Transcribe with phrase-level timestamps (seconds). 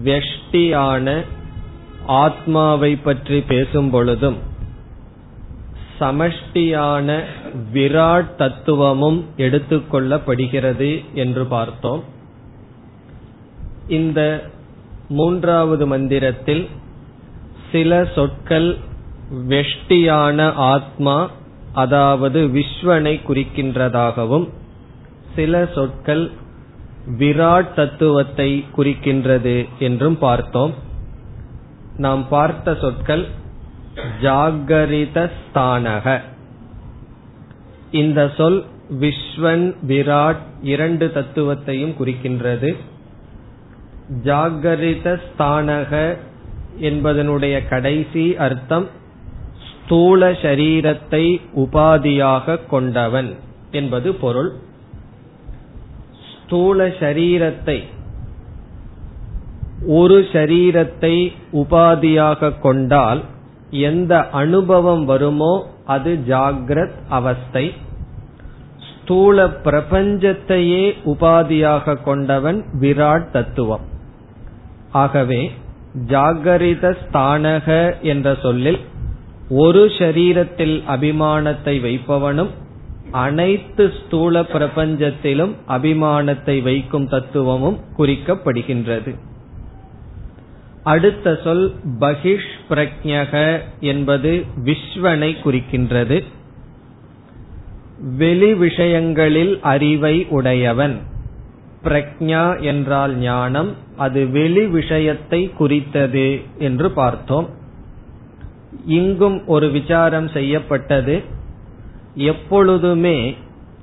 [0.05, 1.25] வெஷ்டியான
[2.07, 4.37] ஆத்மாவை பற்றி பேசும் பொழுதும்
[6.01, 7.25] சமஷ்டியான
[7.73, 12.05] விராட் தத்துவமும் எடுத்துக்கொள்ளப்படுகிறது என்று பார்த்தோம்.
[13.89, 14.51] இந்த
[15.09, 16.69] மூன்றாவது மந்திரத்தில்
[17.73, 18.77] சில சொற்கள்
[19.49, 21.31] வெஷ்டியான ஆத்மா
[21.73, 24.49] அதாவது விஸ்வனை குறிக்கின்றதாகவும்
[25.35, 26.31] சில சொற்கள்
[27.19, 30.75] விராட் தத்துவத்தை குறிக்கின்றது என்றும் பார்த்தோம்.
[31.97, 33.25] நாம் பார்த்த சொற்கள்
[34.21, 36.21] ஜாகரித ஸ்தானக
[37.91, 38.65] இந்த சொல்
[39.01, 42.77] விஸ்வன் விராட் இரண்டு தத்துவத்தையும் குறிக்கின்றது.
[44.25, 46.19] ஜாகரித ஸ்தானக
[46.81, 48.89] என்பதனுடைய கடைசி அர்த்தம்
[49.69, 51.25] ஸ்தூல சரீரத்தை
[51.57, 53.35] உபாதியாக கொண்டவன்
[53.71, 54.53] என்பது பொருள்.
[56.45, 57.83] ஸ்தூல சரீரத்தை
[59.87, 63.21] ஒரு சரீரத்தை உபாதியாக கொண்டால்
[63.71, 67.73] எந்த அனுபவம் வருமோ அது ஜாகிரத் அவஸ்தை.
[68.91, 73.85] ஸ்தூல பிரபஞ்சத்தையே உபாதியாக கொண்டவன் விராட் தத்துவம்.
[74.93, 75.51] ஆகவே
[76.07, 77.69] ஜாகரித ஸ்தானக
[78.03, 78.81] என்ற சொல்லில்
[79.49, 82.51] ஒரு ஷரீரத்தில் அபிமானத்தை வைப்பவனும்
[83.11, 89.15] அனைத்து ஸ்தூல பிரபஞ்சத்திலும் அபிமானத்தை வைக்கும் தத்துவமும் குறிக்கப்படுகின்றது.
[90.83, 96.23] அடுத்த சொல் பகிஷ் பிரக்ஞக என்பது விஸ்வனை குறிக்கின்றது.
[98.17, 101.01] வெளி விஷயங்களில் அறிவை உடையவன்.
[101.85, 107.49] பிரக்ஞா என்றால் ஞானம் அது வெளி விஷயத்தை குறித்தது என்று பார்த்தோம்.
[108.87, 111.23] இங்கும் ஒரு விசாரம் செய்யப்பட்டது.
[112.15, 113.37] எப்பொழுதுமே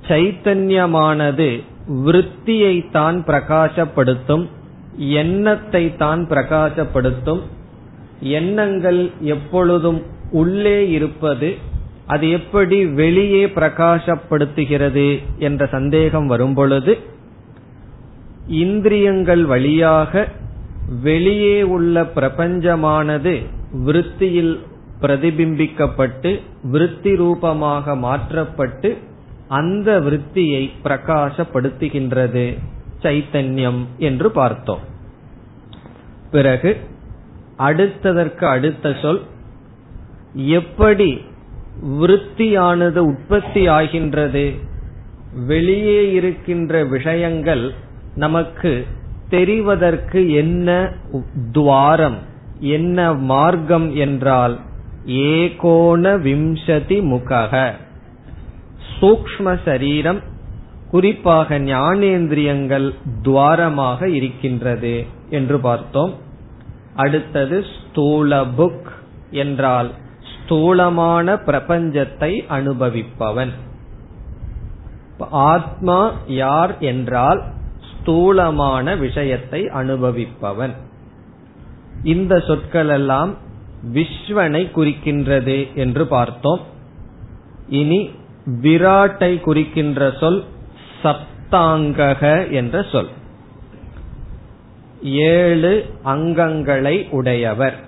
[0.08, 1.64] சைத்தன்யமானது
[2.06, 4.50] விருத்தியை தான் பிரகாசப்படுத்தும்
[4.98, 7.42] எண்ணத்தை தான் பிரகாசப்படுத்தும்.
[8.20, 11.58] எண்ணங்கள் எப்பொழுதும் உள்ளே இருப்பது
[12.08, 16.98] அது எப்படி வெளியே பிரகாசப்படுத்துகிறது என்ற சந்தேகம் வரும்பொழுது
[18.48, 20.28] இந்திரியங்கள் வழியாக
[20.88, 23.46] வெளியே உள்ள பிரபஞ்சமானது
[23.86, 24.60] விருத்தியில்
[25.02, 28.98] பிரதிபிம்பிக்கப்பட்டு விருத்தி ரூபமாக மாற்றப்பட்டு
[29.48, 32.58] அந்த விருத்தியை பிரகாசப்படுத்துகின்றது.
[33.02, 34.80] சைத்தன்யம் என்று பார்த்தோம்.
[36.32, 36.78] பிறகு
[37.60, 39.22] அடுத்ததற்கு அடுத்த சொல்
[40.36, 41.22] எப்படி
[42.02, 44.54] விருத்தியானது உற்பத்தி ஆகின்றது?
[45.46, 47.74] வெளியே இருக்கின்ற விஷயங்கள்
[48.16, 48.86] நமக்கு
[49.30, 50.94] தெரிவதற்கு என்ன
[51.52, 52.18] துவாரம்
[52.60, 54.60] என்ன மார்க்கம் என்றால்
[55.06, 57.74] ஏகோண விம்சதி முகக.
[59.00, 60.22] சூக்ம சரீரம்
[60.90, 66.14] குறிப்பாக ஞானேந்திரியங்கள் துவாரமாக இருக்கின்றது என்று பார்த்தோம்.
[66.96, 68.90] அடுத்தது ஸ்தூல புக்
[69.32, 69.92] என்றால்
[70.34, 73.50] ஸ்தூலமான பிரபஞ்சத்தை அனுபவிப்பவன்.
[75.30, 77.44] ஆத்மா யார் என்றால்
[77.92, 80.72] ஸ்தூலமான விஷயத்தை அனுபவிப்பவன்.
[82.04, 83.50] இந்த சொற்கள் எல்லாம்
[83.94, 86.60] விஸ்வனை குறிக்கின்றது என்று பார்த்தோம்.
[87.70, 88.10] இனி
[88.62, 90.44] விராட்டை குறிக்கின்ற சொல்
[91.04, 93.08] சப்தாங்கக என்ற சொல்.
[95.04, 97.80] ஏழு அங்கங்களை உடையவர்.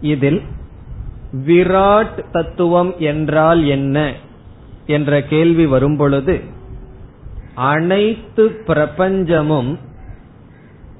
[0.00, 0.42] இதில்
[1.46, 4.12] விராட் தத்துவம் என்றால் என்ன
[4.86, 6.40] என்ற கேள்வி வரும்பொழுது
[7.54, 9.78] அனைத்து பிரபஞ்சமும்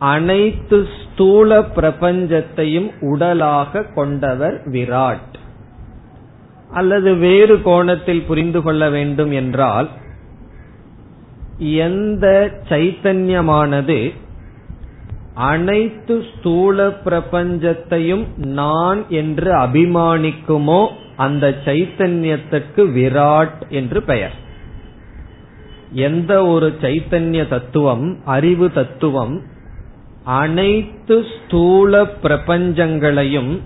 [0.01, 5.35] அனைத்து ஸ்தூல பிரபஞ்சத்தையும் உடலாக கொண்டவர் விராட்.
[6.71, 9.89] அல்லது வேறு கோணத்தில் புரிந்து கொள்ள வேண்டும் என்றால்
[11.59, 12.27] எந்த
[12.69, 14.15] சைத்தன்யமானது
[15.35, 24.37] அனைத்து ஸ்தூல பிரபஞ்சத்தையும் நான் என்று அபிமானிக்குமோ அந்த சைத்தன்யத்துக்கு விராட் என்று பெயர்.
[25.93, 29.50] எந்த ஒரு சைத்தன்ய தத்துவம் அறிவு தத்துவம்
[30.25, 33.61] அனைத்து ஸ்தூல பிரபஞ்சங்களையும்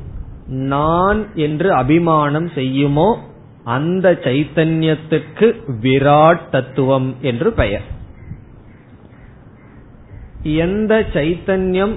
[0.46, 3.18] நான் என்று அபிமானம் செய்யுமோ
[3.64, 7.82] அந்த சைத்தன்யத்துக்கு விராட் தத்துவம் என்று பெயர்.
[10.42, 11.94] எந்த சைத்தன்யம்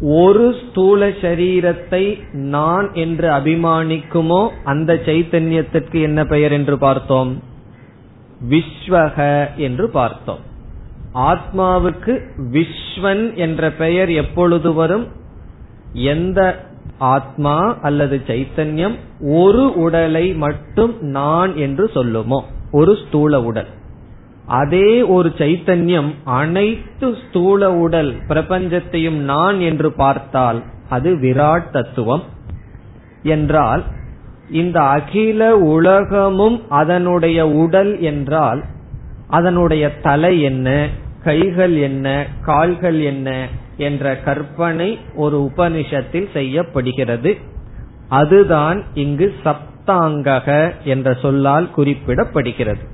[0.00, 7.42] ஒரு ஸ்தூல சரீரத்தை நான் என்று அபிமானிக்குமோ அந்த சைத்தன்யத்திற்கு என்ன பெயர் என்று பார்த்தோம்?
[8.48, 10.47] விஸ்வக என்று பார்த்தோம்.
[11.18, 12.20] ஆத்மாவுக்கு
[12.52, 15.06] விஸ்வன் என்ற பெயர் எப்பொழுது வரும்?
[15.92, 16.66] எந்த
[16.98, 22.40] ஆத்மா அல்லது சைத்தன்யம் ஒரு உடலை மட்டும் நான் என்று சொல்லுமோ?
[22.70, 23.66] ஒரு ஸ்தூல உடல்.
[24.46, 32.22] அதே ஒரு சைத்தன்யம் அனைத்து ஸ்தூல உடல் பிரபஞ்சத்தையும் நான் என்று பார்த்தால் அது விராட் தத்துவம்.
[33.22, 33.84] என்றால்
[34.50, 38.64] இந்த அகில உலகமும் அதனுடைய உடல் என்றால்
[39.28, 40.88] அதனுடைய தலை என்ன?
[41.24, 47.36] கைகள் என்ன கால்கள் என்ன என்ற கற்பனை ஒரு உபனிஷத்தில் செய்யப்படுகிறது.
[48.08, 52.84] அதுதான் இங்கு சப்தாங்கக என்ற சொல்லால் குறிப்பிடப்படுகிறது.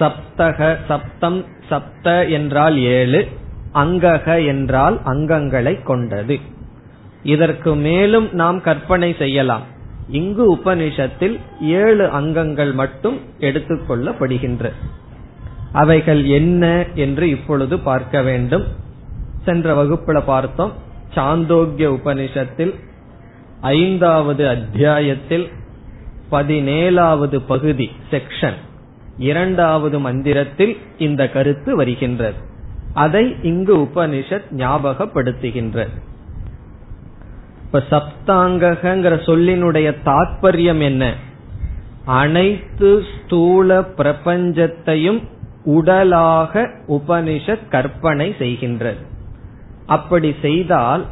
[0.00, 3.28] சப்தக சப்தம் சப்த என்றால் ஏழு
[3.74, 6.40] அங்கக என்றால் அங்கங்களை கொண்டது.
[7.22, 9.62] இதற்கு மேலும் நாம் கற்பனை செய்யலாம்.
[10.08, 14.72] இங்கு உபனிஷத்தில் ஏழு அங்கங்கள் மட்டும் எடுத்துக்கொள்ளப்படுகின்ற
[15.72, 18.64] அவைகள் என்ன என்று இப்பொழுது பார்க்க வேண்டும்.
[19.44, 20.72] சென்ற வகுப்புல பார்த்தோம்.
[21.14, 22.74] சாந்தோக்கிய உபனிஷத்தில்
[23.60, 25.48] ஐந்தாவது அத்தியாயத்தில்
[26.30, 28.54] பதினேழாவது பகுதி செக்ஷன்
[29.18, 32.38] இரண்டாவது மந்திரத்தில் இந்த கருத்து வருகின்றது.
[32.94, 35.88] அதை இங்கு உபனிஷத் ஞாபகப்படுத்துகின்றது.
[37.64, 41.14] இப்ப சப்தாங்கங்கிற சொல்லினுடைய தாற்பயம் என்ன?
[42.04, 45.22] அனைத்து ஸ்தூல பிரபஞ்சத்தையும்
[45.64, 48.96] உடலாக உபனிஷத் கற்பனை செய்கின்றது.
[49.86, 51.06] அப்படி செய்தால்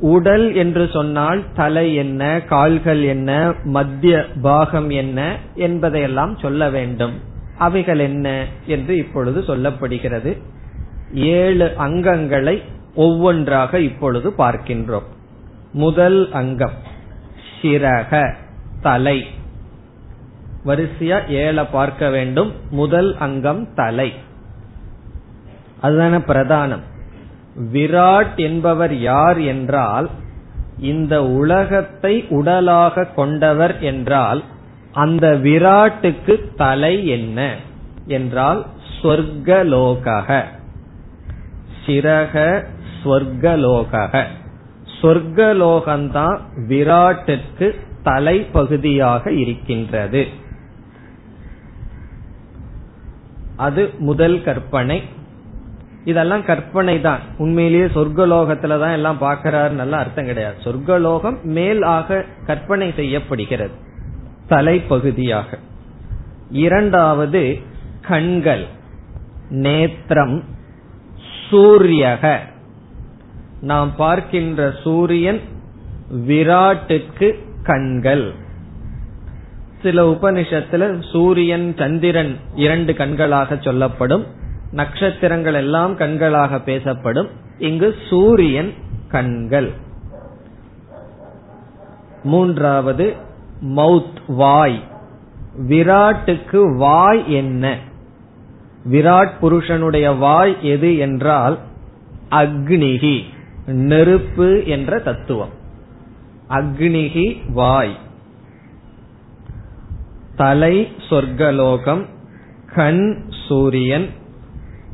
[0.00, 7.20] உடல் என்று சொன்னால் தலை என்ன கால்கள் என்ன மத்திய பாகம் என்ன என்பதையெல்லாம் சொல்ல வேண்டும்.
[7.58, 10.38] அவைகள் என்ன என்று இப்பொழுது சொல்லப்படுகிறது.
[11.14, 12.62] ஏழு அங்கங்களை
[12.94, 15.06] ஒவ்வொன்றாக இப்பொழுது பார்க்கின்றோம்.
[15.72, 16.92] முதல் அங்கம்
[17.62, 18.34] சிரக
[18.82, 19.26] தலை.
[20.66, 22.52] வரிசையா ஏழை பார்க்க வேண்டும்.
[22.70, 24.12] முதல் அங்கம் தலை.
[25.82, 26.84] அதுதான பிரதானம்.
[27.72, 30.10] விராட் என்பவர் யார் என்றால்
[30.78, 34.42] இந்த உலகத்தை உடலாக கொண்டவர் என்றால்
[34.92, 37.56] அந்த விராட்டுக்கு தலை என்ன
[38.06, 38.66] என்றால்
[39.02, 40.44] ஸ்வர்கலோக
[41.86, 42.64] சிரக
[43.04, 44.24] சொர்க்கலோக
[45.02, 46.38] சொர்க்கலோகம்தான்
[46.68, 47.74] விராட்டுக்கு
[48.04, 50.42] தலைப்பகுதியாக இருக்கின்றது.
[53.56, 55.02] அது முதல் கற்பனை.
[56.04, 57.20] இதெல்லாம் கற்பனை தான்.
[57.38, 60.56] உண்மையிலேயே சொர்க்கலோகத்துல தான் எல்லாம் பாக்கிறாரு நல்லா அர்த்தம் கிடையாது.
[60.64, 63.72] சொர்க்கலோகம் மேல் ஆக கற்பனை செய்யப்படுகிறது.
[64.48, 65.58] தலைப்பகுதியாக.
[66.50, 67.58] இரண்டாவது
[68.00, 68.66] கண்கள்
[69.48, 70.44] நேத்திரம்
[71.50, 72.38] சூரியக.
[73.60, 75.40] நாம் பார்க்கின்ற சூரியன்
[76.26, 78.34] விராட்டுக்கு கண்கள்.
[79.84, 84.26] சில உபனிஷத்துல சூரியன் சந்திரன் இரண்டு கண்களாக சொல்லப்படும்.
[84.72, 87.28] நட்சத்திரங்கள் எல்லாம் கண்களாக பேசப்படும்.
[87.58, 88.72] இங்கு சூரியன்
[89.08, 89.70] கண்கள்.
[92.22, 93.14] மூன்றாவது
[93.62, 94.82] மவுத் வாய்.
[95.68, 97.78] விராட்டுக்கு வாய் என்ன?
[98.90, 101.58] விராட் புருஷனுடைய வாய் எது என்றால்
[102.30, 103.22] அக்னிகி
[103.66, 105.52] நெருப்பு என்ற தத்துவம்.
[106.48, 107.98] அக்னிகி வாய்.
[110.36, 112.06] தலை சொர்க்கலோகம்
[112.74, 114.10] கண் சூரியன்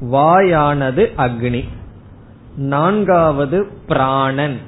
[0.00, 1.68] வாயானது அக்னி.
[2.56, 4.58] நான்காவது பிராணன்.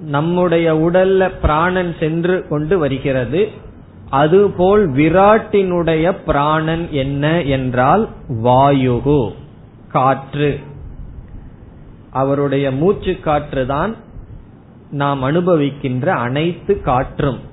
[0.00, 3.48] நம்முடைய உடல்ல பிராணன் சென்று கொண்டு வருகிறது.
[4.10, 9.32] அதுபோல் விராட்டினுடைய பிராணன் என்ன என்றால் வாயுகு
[9.88, 10.58] காற்று.
[12.10, 13.96] அவருடைய மூச்சு காற்று தான்
[14.90, 17.48] நாம் அனுபவிக்கின்ற அனைத்து காற்றும்.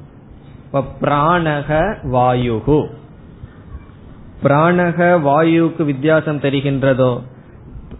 [0.73, 2.87] பிராணக வாயுகு.
[4.43, 7.21] பிராணக வாயுக்கு வித்தியாசம் தெரிகின்றதோ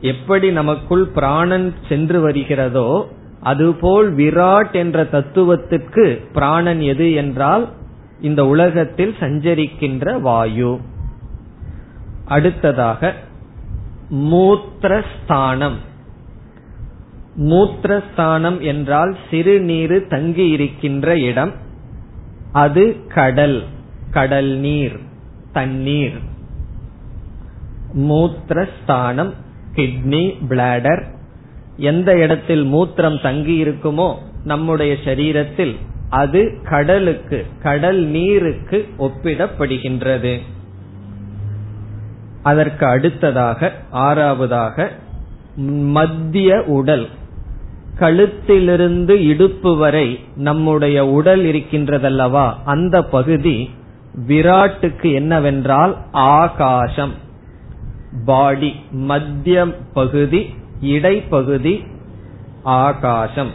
[0.02, 3.08] எப்படி நமக்குள் பிராணன் சென்று வருகிறதோ
[3.42, 7.70] அதுபோல் விராட் என்ற தத்துவத்திற்கு பிராணன் எது என்றால்
[8.22, 10.80] இந்த உலகத்தில் சஞ்சரிக்கின்ற வாயு.
[12.26, 13.14] அடுத்ததாக
[14.14, 15.78] மூத்திரஸ்தானம்.
[17.38, 21.66] மூத்திரஸ்தானம் என்றால் சிறுநீரு தங்கி இருக்கின்ற இடம்.
[22.62, 22.84] அது
[23.16, 23.60] கடல்
[24.12, 24.98] கடல் நீர்
[25.54, 26.18] தண்ணீர்.
[28.08, 29.34] மூத்திரஸ்தானம்
[29.76, 31.04] கிட்னி பிளாடர்
[31.92, 34.10] எந்த இடத்தில் மூத்திரம் தங்கி இருக்குமோ
[34.44, 35.76] நம்முடைய சரீரத்தில்
[36.22, 40.34] அது கடலுக்கு கடல் நீருக்கு ஒப்பிடப்படுகின்றது.
[42.44, 43.70] அதற்கு அடுத்ததாக
[44.06, 44.88] ஆறாவதாக
[45.96, 47.06] மத்திய உடல்
[48.00, 52.54] கழுத்திலிருந்து இடுப்பு வரை நம்முடைய உடல் இருக்கின்றதல்லவா?
[52.66, 53.70] அந்த பகுதி
[54.28, 57.14] விராட்டுக்கு என்னவென்றால் ஆகாசம்.
[58.26, 61.86] பாடி மத்திய பகுதி இடைப்பகுதி
[62.64, 63.52] ஆகாசம்.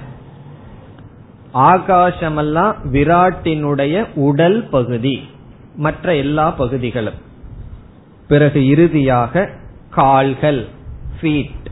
[1.54, 5.28] ஆகாசமெல்லாம் விராட்டினுடைய உடல் பகுதி
[5.76, 7.20] மற்ற எல்லா பகுதிகளும்.
[8.28, 9.50] பிறகு இறுதியாக
[9.90, 10.66] கால்கள்
[11.20, 11.70] ஃபீட்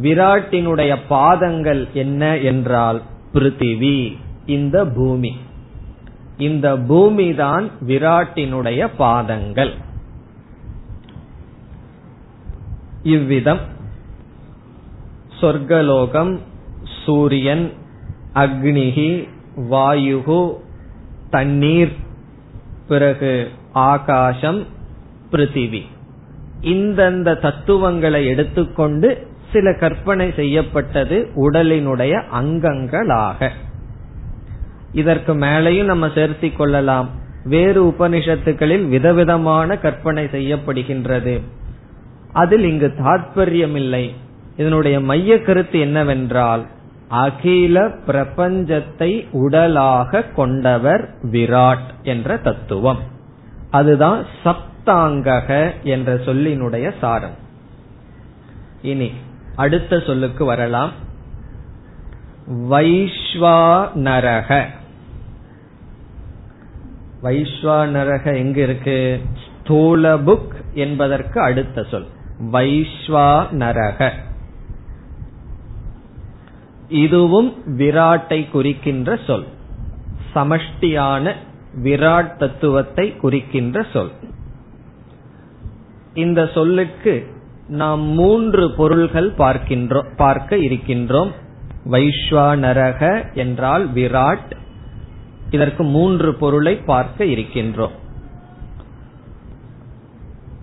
[0.00, 3.02] விராட்டினுடைய பாதங்கள் என்ன என்றால்
[3.34, 5.36] பிருத்திவி இந்த பூமி.
[6.38, 9.74] இந்த பூமி தான் விராட்டினுடைய பாதங்கள்.
[13.02, 13.58] இவ்விதம்.
[15.40, 16.38] சொர்க்கலோகம்
[17.04, 17.72] சூரியன்
[18.34, 20.54] அக்னிகி வாயுகு
[21.30, 21.92] தண்ணீர்
[22.88, 24.66] பிறகு ஆகாசம்
[25.32, 25.82] பிருத்திவி.
[26.62, 33.48] இந்தந்த தத்துவங்களை எடுத்துக்கொண்டு சில கற்பனை செய்யப்பட்டது உடலினுடைய அங்கங்களாக.
[34.92, 37.08] இதற்கு மேலையும் நம்ம சேர்த்தி கொள்ளலாம்.
[37.44, 41.40] வேறு உபனிஷத்துகளில் விதவிதமான கற்பனை செய்யப்படுகின்றது.
[42.32, 44.14] அதில் இங்கு தாற்பயம் இல்லை
[44.56, 46.66] இதனுடைய மைய கருத்து என்னவென்றால்
[47.08, 52.98] அகில பிரபஞ்சத்தை உடலாக கொண்டவர் விராட் என்ற தத்துவம்.
[53.70, 57.34] அதுதான் சப்தாங்கக என்ற சொல்லினுடைய சாரம்.
[58.82, 59.12] இனி
[59.56, 60.90] அடுத்த சொல்லுக்கு வரலாம்.
[62.48, 64.64] வைஸ்வானரக
[67.22, 69.20] வைஸ்வானரக எங்க இருக்கு?
[69.60, 72.06] ஸ்தூல புக் என்பதற்கு அடுத்த சொல்.
[72.52, 74.10] வைஸ்வானரக
[76.88, 79.44] இதுவும் விராட்டை குறிக்கின்ற சொல்.
[80.34, 81.34] சமஷ்டியான
[81.82, 84.10] விராட் தத்துவத்தை குறிக்கின்ற சொல்.
[86.14, 91.30] இந்த சொல்லுக்கு நாம் மூன்று பொருள்கள் பார்க்கின்றோம் பார்க்க இருக்கின்றோம்.
[91.90, 94.50] வைஸ்வானரக என்றால் விராட்.
[95.50, 97.90] இதற்கு மூன்று பொருளை பார்க்க இருக்கின்றோம்.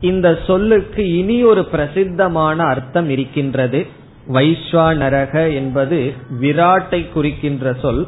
[0.01, 3.87] இந்த சொல்லுக்கு இனி ஒரு பிரசித்தமான அர்த்தம் இருக்கின்றது.
[4.27, 8.07] வைஸ்வானரக என்பது விராட்டை குறிக்கின்ற சொல்.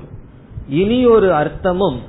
[0.68, 2.00] இனி ஒரு அர்த்தமும்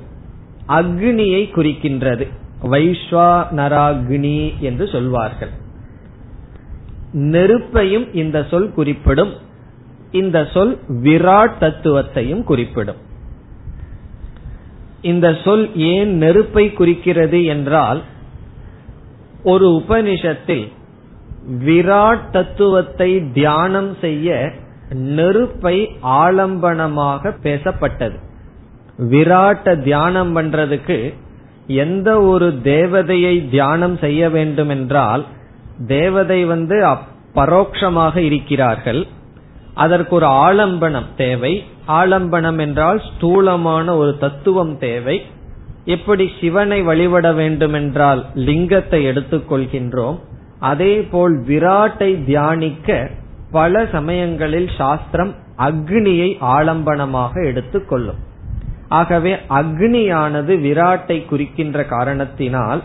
[0.67, 2.27] அக்னியை குறிக்கின்றது.
[2.63, 5.61] வைஸ்வானராக்னி என்று சொல்வார்கள்.
[7.13, 9.33] நெருப்பையும் இந்த சொல் குறிப்பிடும்.
[10.11, 12.95] இந்த சொல் விராட் தத்துவத்தையும் குறிப்பிடும்.
[15.01, 18.01] இந்த சொல் ஏன் நெருப்பை குறிக்கிறது என்றால்
[19.43, 20.71] ஒரு உபனிஷத்தில்
[21.65, 24.51] விராட் தத்துவத்தை தியானம் செய்ய
[24.89, 28.17] நெருப்பை ஆலம்பனமாக பேசப்பட்டது.
[28.97, 31.13] விராட்ட தியானம் பண்றதுக்கு
[31.67, 35.25] எந்த ஒரு தேவதையை தியானம் செய்ய வேண்டும் என்றால்
[35.87, 36.77] தேவதை வந்து
[37.35, 39.07] பரோட்சமாக இருக்கிறார்கள்.
[39.73, 41.63] அதற்கு ஒரு ஆலம்பனம் தேவை.
[41.87, 45.21] ஆலம்பனம் என்றால் ஸ்தூலமான ஒரு தத்துவம் தேவை.
[45.85, 50.19] எப்படி சிவனை வழிபட வேண்டும் என்றால் லிங்கத்தை எடுத்துக்கொள்கின்றோம்
[50.59, 53.09] அதே போல் விராட்டை தியானிக்க
[53.51, 58.21] பல சமயங்களில் சாஸ்திரம் அக்னியை ஆலம்பனமாக எடுத்துக்கொள்ளும்
[58.89, 62.83] ஆகவே அக்னியானது விராட்டை குறிக்கின்ற காரணத்தினால்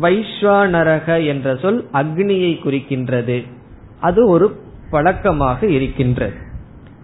[0.00, 3.46] வைஸ்வானரக என்ற சொல் அக்னியை குறிக்கின்றது.
[4.00, 4.60] அது ஒரு
[4.90, 6.34] பழக்கமாக இருக்கின்றது.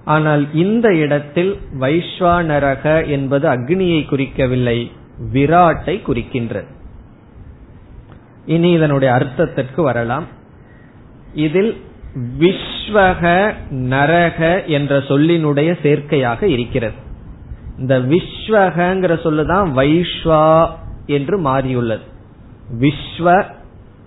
[0.04, 4.90] ஆனால் இந்த இடத்தில் வைஸ்வானரக என்பது அக்னியை குறிக்கவில்லை
[5.32, 6.66] விராட்டை குறிக்கின்றது.
[8.46, 10.24] இனி இதனுடைய அர்த்தத்திற்கு வரலாம்.
[11.34, 11.76] இதில்
[12.38, 16.94] விஸ்வக நரக என்ற சொல்லினுடைய சேர்க்கையாக இருக்கிறது.
[17.78, 20.70] இந்த விஸ்வகங்கிற சொல்லுதான் வைஸ்வா
[21.06, 22.10] என்று மாறியுள்ளது.
[22.80, 23.44] விஸ்வ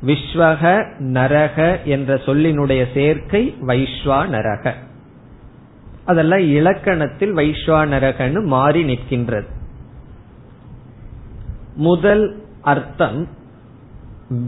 [0.05, 4.73] விஸ்வக நரக என்ற சொல்லினுடைய சேர்க்கை வைஸ்வா நரக.
[6.05, 9.47] அதெல்லாம் இலக்கணத்தில் வைஸ்வா நரகன்னு மாறி நிற்கின்றது.
[11.75, 13.27] முதல் அர்த்தம்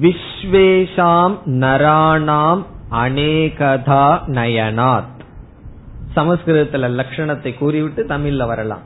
[0.02, 5.16] விஸ்வேஷாம் நராணாம் அநேகதா நயனாத்.
[6.16, 8.82] சமஸ்கிருதத்துல லட்சணத்தை கூறிவிட்டு தமிழ்ல வரலாம்.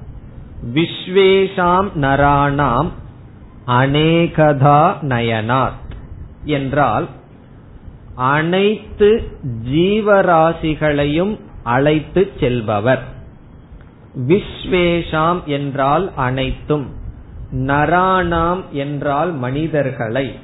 [0.74, 2.90] விஸ்வேஷாம் நராணாம்
[3.68, 5.82] அநேகதா நயனாத்
[6.44, 7.08] என்றால்
[8.16, 9.38] அனைத்து
[9.70, 13.04] ஜீவராசிகளையும் அழைத்து செல்பவர்.
[14.28, 16.90] விஸ்வேஷாம் என்றால் அனைத்தும்
[17.52, 20.40] நராணாம் என்றால் மனிதர்களை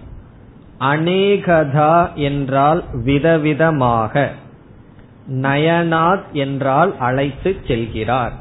[0.80, 4.30] அநேகதா என்றால் விதவிதமாக
[5.28, 8.32] நயனாத் என்றால் அழைத்து செல்கிறார்.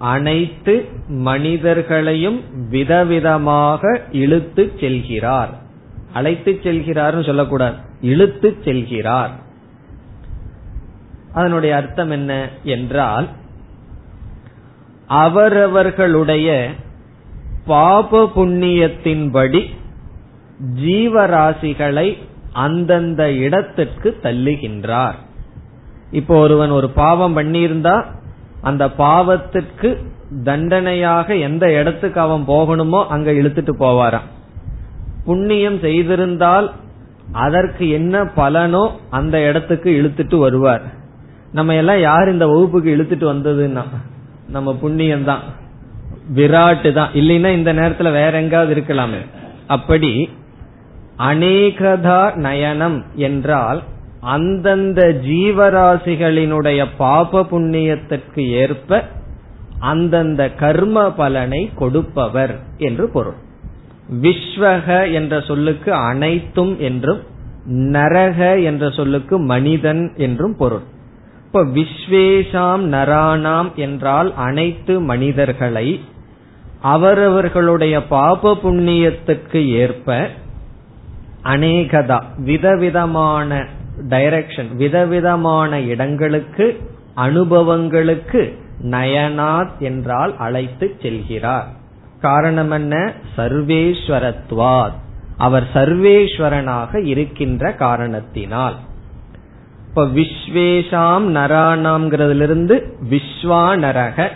[0.00, 2.40] அனைத்து மனிதர்களையும்
[2.72, 5.48] விதவிதமாக இழுத்து செல்கிறார்.
[6.12, 7.76] அழைத்து செல்கிறார் சொல்லக்கூடாது.
[8.00, 9.30] இழுத்து செல்கிறார்.
[11.32, 13.28] அதனுடைய அர்த்தம் என்ன என்றால்
[15.06, 16.70] அவரவர்களுடைய
[17.66, 19.70] பாப புண்ணியத்தின்படி
[20.84, 22.16] ஜீவராசிகளை
[22.52, 25.18] அந்தந்த இடத்திற்கு தள்ளுகின்றார்.
[26.10, 28.18] இப்போ ஒருவன் ஒரு பாவம் பண்ணியிருந்தா
[28.62, 29.88] அந்த பாவத்திற்கு
[30.44, 34.28] தண்டனையாக எந்த இடத்துக்கு அவன் போகணுமோ அங்க இழுத்துட்டு போவாராம்.
[35.24, 36.68] புண்ணியம் செய்திருந்தால்
[37.32, 40.84] அதற்கு என்ன பலனோ அந்த இடத்துக்கு இழுத்துட்டு வருவார்.
[41.52, 43.84] நம்ம எல்லாம் யார் இந்த வகுப்புக்கு இழுத்துட்டு வந்ததுன்னா?
[44.48, 45.42] நம்ம புண்ணியம் தான்
[46.34, 49.20] விராட்டு தான் இல்லைன்னா இந்த நேரத்துல வேற எங்காவது இருக்கலாமே.
[49.66, 50.30] அப்படி
[51.18, 52.98] அநேகதா நயனம்
[53.28, 53.80] என்றால்
[54.20, 59.04] அந்தந்த ஜீவராசிகளினுடைய பாப புண்ணியத்திற்கு ஏற்ப
[59.78, 63.38] அந்தந்த கர்ம பலனை கொடுப்பவர் என்று பொருள்.
[64.22, 67.20] விஸ்வக என்ற சொல்லுக்கு அனைத்தும் என்றும்
[67.66, 70.84] நரக என்ற சொல்லுக்கு மனிதன் என்றும் பொருள்.
[71.46, 76.00] இப்ப விஸ்வேஷாம் நராணாம் என்றால் அனைத்து மனிதர்களை
[76.80, 80.28] அவரவர்களுடைய பாப புண்ணியத்துக்கு ஏற்ப
[81.44, 83.66] அநேகதா விதவிதமான
[84.08, 86.80] டைரக்ஷன் விதவிதமான இடங்களுக்கு
[87.14, 91.64] அனுபவங்களுக்கு நயனாத் என்றால் அழைத்து செல்கிறார்.
[92.20, 93.12] காரணம் என்ன?
[93.36, 94.92] சர்வேஸ்வரத்வாத்.
[95.36, 98.74] அவர் சர்வேஸ்வரனாக இருக்கின்ற காரணத்தினால்.
[99.88, 104.28] இப்ப விஸ்வேஷாம் நராணாம்ங்கிறதுலிருந்து விஸ்வானரக.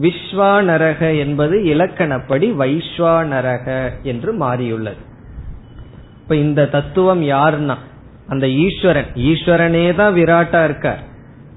[0.00, 5.10] விஸ்வானரக என்பது இலக்கணப்படி வைஸ்வானரக என்று மாறியுள்ளது.
[6.22, 7.74] இப்ப இந்த தத்துவம் யாருன்னா?
[8.28, 9.06] அந்த ஈஸ்வரன்.
[9.14, 11.02] ஈஸ்வரனே தான் விராட்டா இருக்கார்.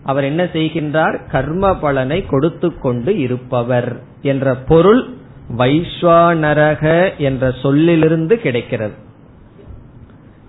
[0.03, 1.29] அவர் என்ன செய்கின்றார்?
[1.31, 5.09] கர்ம பலனை கொடுத்து கொண்டு இருப்பவர் என்ற பொருள்
[5.57, 8.93] வைஸ்வானரக என்ற சொல்லிலிருந்து கிடைக்கிறது.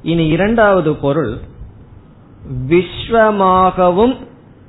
[0.02, 1.38] இனி இரண்டாவது பொருள்
[2.68, 4.16] விஸ்வமாகவும்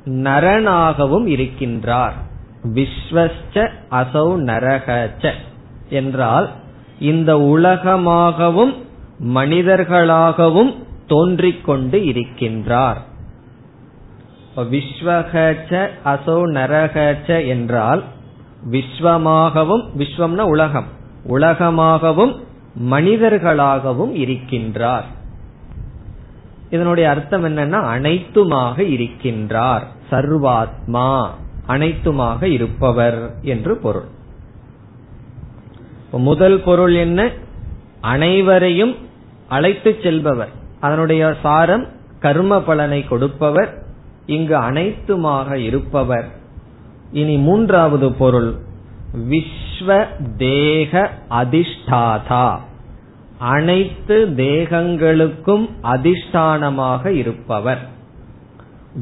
[0.06, 2.14] நரனாகவும் இருக்கின்றார்.
[2.74, 5.32] விஸ்வச்ச அசௌ நரகச்ச
[5.90, 6.50] என்றால்
[7.00, 8.76] இந்த உலகமாகவும்
[9.20, 13.02] மனிதர்களாகவும் தோன்றிக் கொண்டு இருக்கின்றார்
[14.56, 15.72] விஸ்வகச்ச
[16.06, 18.04] அசோ நரகச்ச என்றால்
[18.72, 20.88] விஸ்வமாகவும் விஸ்வம்னா உலகம்
[21.28, 22.34] உலகமாகவும்
[22.92, 25.08] மனிதர்களாகவும் இருக்கின்றார்.
[26.70, 31.28] இதனுடைய அர்த்தம் என்னன்னா அனைத்துமாக இருக்கின்றார் சர்வாத்மா
[31.68, 34.08] அனைத்துமாக இருப்பவர் என்று பொருள்.
[36.12, 37.32] முதல் பொருள் என்ன?
[38.02, 38.96] அனைவரையும்
[39.50, 40.57] அழைத்து செல்பவர்.
[40.80, 41.88] அதனுடைய சாரம்
[42.20, 43.84] கர்ம பலனை கொடுப்பவர்
[44.26, 46.28] இங்கு அனைத்துமாக இருப்பவர்.
[47.12, 48.56] இனி மூன்றாவது பொருள்
[49.30, 52.60] விஸ்வ தேக அதிஷ்டாதா.
[53.40, 57.80] அனைத்து தேகங்களுக்கும் அதிஷ்டானமாக இருப்பவர்.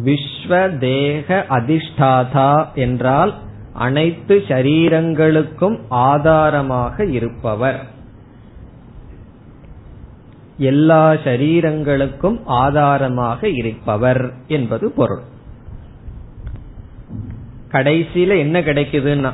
[0.05, 3.33] விஸ்வ தேக அதிஷ்டாதா என்றால்
[3.73, 7.93] அனைத்து சரீரங்களுக்கும் ஆதாரமாக இருப்பவர்.
[10.57, 15.21] எல்லா சரீரங்களுக்கும் ஆதாரமாக இருப்பவர் என்பது பொருள்.
[17.71, 19.31] கடைசியில என்ன கிடைக்குதுன்னா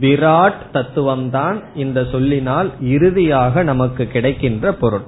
[0.00, 5.04] விராட் தத்துவம் தான் இந்த சொல்லினால் இறுதியாக நமக்கு கிடைக்கின்ற பொருள்.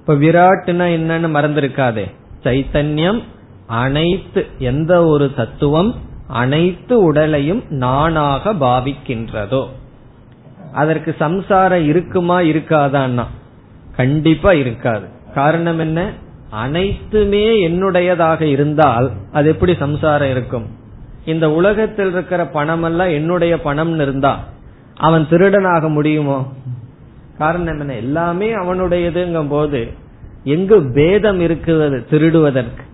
[0.00, 2.10] இப்ப விராட்னா என்னன்னு மறந்திருக்காதே.
[2.44, 3.22] சைத்தன்யம்
[3.66, 5.94] அனைத்து எந்த ஒரு தத்துவம்
[6.26, 9.68] அனைத்து உடலையும் நானாக பாவிக்கின்றதோ.
[10.72, 13.24] அதற்கு சம்சாரம் இருக்குமா இருக்காதான்னா
[13.98, 15.06] கண்டிப்பா இருக்காது.
[15.34, 15.98] காரணம் என்ன?
[16.50, 20.66] அனைத்துமே என்னுடையதாக இருந்தால் அது எப்படி சம்சாரம் இருக்கும்?
[21.24, 24.44] இந்த உலகத்தில் இருக்கிற பணம் எல்லாம் என்னுடைய பணம்னு இருந்தா
[24.96, 26.52] அவன் திருடனாக முடியுமோ?
[27.38, 27.94] காரணம் என்ன?
[27.94, 29.88] எல்லாமே அவனுடையதுங்கும் போது
[30.44, 32.84] எங்கு பேதம் இருக்கிறது திருடுவதற்கு?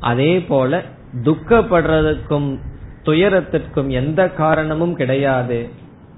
[0.00, 0.82] அதே போல
[1.22, 2.58] துக்கப்படுறதுக்கும்
[3.04, 5.68] துயரத்திற்கும் எந்த காரணமும் கிடையாது.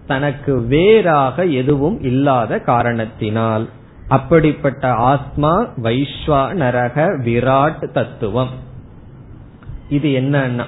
[0.06, 3.68] தனக்கு வேறாக எதுவும் இல்லாத காரணத்தினால்.
[4.12, 8.52] அப்படிப்பட்ட ஆத்மா வைஸ்வா நரக விராட் தத்துவம்.
[9.88, 10.66] இது என்னன்னா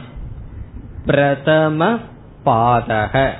[1.07, 1.99] பிரதம
[2.45, 3.31] பாதக.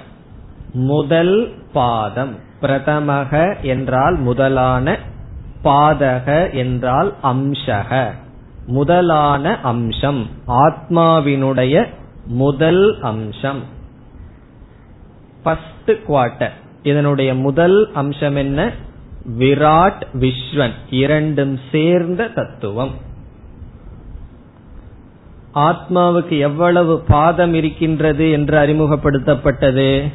[0.73, 1.37] முதல்
[1.73, 4.97] பாதம் பிரதமக என்றால் முதலான
[5.65, 8.11] பாதக என்றால் அம்சக.
[8.67, 11.87] முதலான அம்சம் ஆத்மாவினுடைய
[12.27, 13.63] முதல் அம்சம்.
[15.43, 18.61] ஃபர்ஸ்ட் குவார்டர் இதனுடைய முதல் அம்சம் என்ன?
[19.39, 22.91] விராட் விஸ்வன் இரண்டும் சேர்ந்த தத்துவம்.
[25.55, 30.13] ஆத்மாவுக்கு எவ்வளவு பாதம் இருக்கின்றது என்று அறிமுகப்படுத்தப்பட்டது?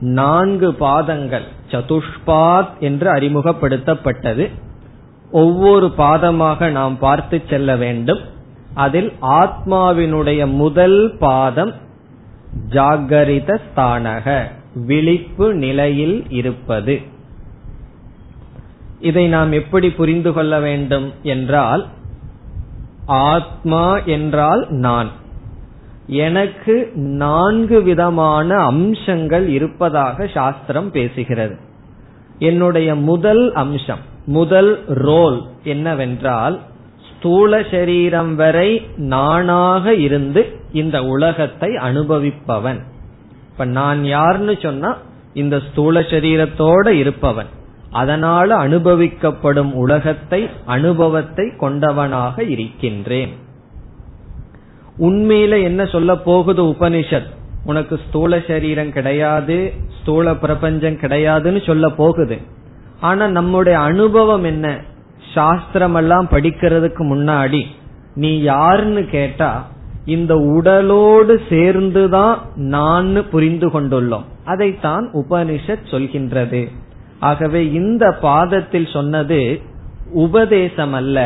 [0.00, 4.50] நான்கு பாதங்கள் சதுஷ்பாத் என்று அறிமுகப்படுத்தப்பட்டது.
[5.30, 8.18] ஒவ்வொரு பாதமாக நாம் பார்த்து செல்ல வேண்டும்.
[8.74, 11.72] அதில் ஆத்மாவினுடைய முதல் பாதம்
[12.68, 14.42] ஜாகரித ஸ்தானக
[14.74, 17.14] விழிப்பு நிலையில் இருப்பது.
[19.00, 21.86] இதை நாம் எப்படி புரிந்து கொள்ள வேண்டும் என்றால்
[23.06, 25.08] ஆத்மா என்றால் நான்.
[26.06, 31.56] எனக்கு நான்கு விதமான அம்சங்கள் இருப்பதாக சாஸ்திரம் பேசுகிறது.
[32.38, 36.60] என்னுடைய முதல் அம்சம் முதல் ரோல் என்னவென்றால்
[37.10, 42.80] ஸ்தூல சரீரம் வரை நானாக இருந்து இந்த உலகத்தை அனுபவிப்பவன்.
[43.52, 44.96] இப்ப நான் யாருன்னு சொன்னா
[45.34, 47.46] இந்த ஸ்தூல சரீரத்தோட இருப்பவன்.
[47.96, 53.32] அதனால அனுபவிக்கப்படும் உலகத்தை அனுபவத்தை கொண்டவனாக இருக்கின்றேன்.
[54.98, 57.30] உண்மையில என்ன சொல்ல போகுது உபனிஷத்?
[57.64, 62.38] உனக்கு ஸ்தூல சரீரம் கிடையாது ஸ்தூல பிரபஞ்சம் கிடையாதுன்னு சொல்ல போகுது.
[63.00, 64.80] ஆனா நம்முடைய அனுபவம் என்ன?
[65.34, 67.62] சாஸ்திரம் எல்லாம் படிக்கிறதுக்கு முன்னாடி
[68.14, 69.68] நீ யாருன்னு கேட்டா
[70.04, 74.24] இந்த உடலோடு சேர்ந்துதான் நான் புரிந்து கொண்டுள்ளோம்.
[74.44, 76.62] அதைத்தான் உபனிஷத் சொல்கின்றது.
[77.28, 79.40] ஆகவே இந்த பாதத்தில் சொன்னது
[80.24, 81.18] உபதேசம் அல்ல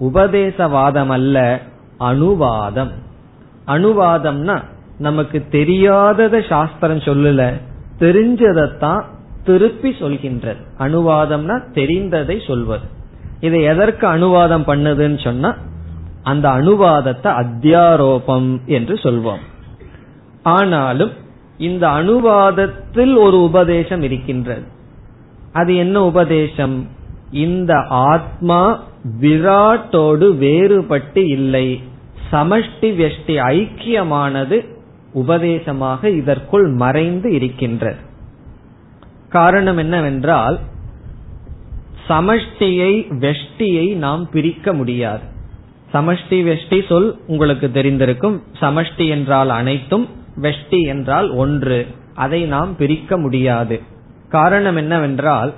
[0.00, 1.38] உபதேசவாதம் அல்ல
[2.00, 2.92] அனுவாதம்
[3.66, 4.56] அனுவாதம்னா
[4.98, 7.42] நமக்கு தெரியாதத சாஸ்திரம் சொல்லல
[7.98, 9.02] தெரிஞ்சதைத்தான்
[9.44, 10.60] திருப்பி சொல்கின்றது.
[10.78, 12.86] அனுவாதம்னா தெரிந்ததை சொல்வது.
[13.40, 15.50] இதை எதற்கு அனுவாதம் பண்ணுதுன்னு சொன்னா
[16.22, 19.44] அந்த அணுவாதத்தை அத்தியாரோபம் என்று சொல்வோம்.
[20.42, 21.12] ஆனாலும்
[21.58, 24.66] இந்த அனுவாதத்தில் ஒரு உபதேசம் இருக்கின்றது.
[25.52, 26.88] அது என்ன உபதேசம்?
[27.32, 28.82] இந்த ஆத்மா
[29.20, 31.82] விராட்டோடு வேறுபட்டு இல்லை.
[32.32, 34.66] சமஷ்டி வெஷ்டி ஐக்கியமானது
[35.12, 37.96] உபதேசமாக இதற்குள் மறைந்து இருக்கின்றது.
[39.28, 40.58] காரணம் என்னவென்றால்
[42.08, 45.22] சமஷ்டியை வெஷ்டியை நாம் பிரிக்க முடியாது.
[45.92, 48.40] சமஷ்டி வெஷ்டி சொல் உங்களுக்கு தெரிந்திருக்கும்.
[48.60, 50.08] சமஷ்டி என்றால் அனைத்தும்
[50.40, 51.86] வெஷ்டி என்றால் ஒன்று.
[52.14, 53.80] அதை நாம் பிரிக்க முடியாது.
[54.30, 55.52] காரணம் என்னவென்றால்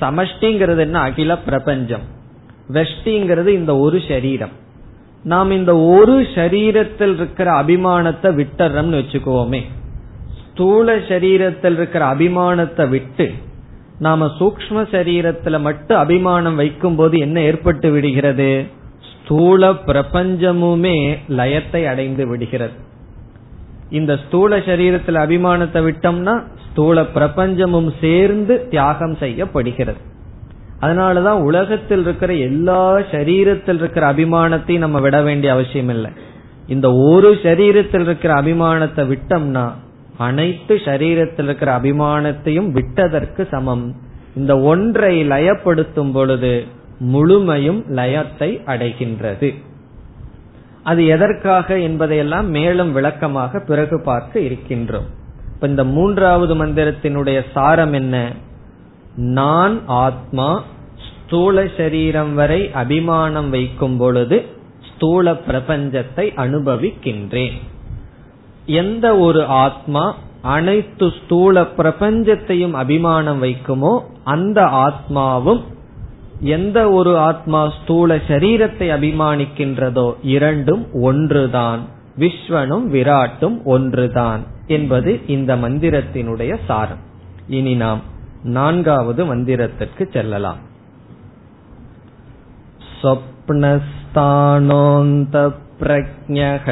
[0.00, 0.98] சமஷ்டிங்கிறது என்ன?
[0.98, 2.00] அகில பிரபஞ்சம்.
[2.72, 4.54] வெஷ்டிங்கிறது இந்த ஒரு சரீரம்.
[5.22, 9.60] நாம் இந்த ஒரு சரீரத்தில் இருக்கிற அபிமானத்தை விட்டுறோம்னு வச்சுக்கோமே.
[10.50, 13.32] ஸ்தூல சரீரத்தில் இருக்கிற அபிமானத்தை விட்டு
[13.98, 18.64] நாம சூக்ம சரீரத்துல மட்டும் அபிமானம் வைக்கும் போது என்ன ஏற்பட்டு விடுகிறது?
[19.12, 22.76] ஸ்தூல பிரபஞ்சமுமே லயத்தை அடைந்து விடுகிறது.
[23.90, 26.34] இந்த ஸ்தூல சரீரத்தில் அபிமானத்தை விட்டோம்னா
[26.78, 30.00] ஸ்தூல பிரபஞ்சமும் சேர்ந்து தியாகம் செய்யப்படுகிறது.
[30.80, 36.10] அதனாலதான் உலகத்தில் இருக்கிற எல்லா சரீரத்தில் இருக்கிற அபிமானத்தையும் நம்ம விட வேண்டிய அவசியம் இல்லை.
[36.66, 39.72] இந்த ஒரு சரீரத்தில் இருக்கிற அபிமானத்தை விட்டோம்னா
[40.18, 43.94] அனைத்து சரீரத்தில் இருக்கிற அபிமானத்தையும் விட்டதற்கு சமம்.
[44.36, 46.64] இந்த ஒன்றை லயப்படுத்தும் பொழுது
[46.98, 49.54] முழுமையும் லயத்தை அடைகின்றது.
[50.82, 55.16] அது எதற்காக என்பதையெல்லாம் மேலும் விளக்கமாக பிறகு பார்க்க இருக்கின்றோம்.
[55.58, 58.32] இப்ப இந்த மூன்றாவது மந்திரத்தினுடைய சாரம் என்ன?
[59.16, 60.62] நான் ஆத்மா
[61.26, 64.46] ஸ்தூல சரீரம் வரை அபிமானம் வைக்கும் பொழுது
[64.94, 67.56] ஸ்தூல பிரபஞ்சத்தை அனுபவிக்கின்றேன்.
[68.66, 75.62] எந்த ஒரு ஆத்மா அனைத்து ஸ்தூல பிரபஞ்சத்தையும் அபிமானம் வைக்குமோ அந்த ஆத்மாவும்
[76.40, 81.80] எந்த ஒரு ஆத்மா ஸ்தூல சரீரத்தை அபிமானிக்கின்றதோ இரண்டும் ஒன்றுதான்.
[82.18, 84.56] விஸ்வனும் விராட்டும் ஒன்றுதான்.
[84.67, 87.03] என்பது இந்த மந்திரத்தினுடைய சாரம்
[87.47, 88.01] இனி நாம்
[88.43, 90.61] நான்காவது மந்திரத்திற்கு செல்லலாம்
[94.13, 95.35] स्वप्नस्तानोऽन्त
[95.79, 96.67] प्रज्ञः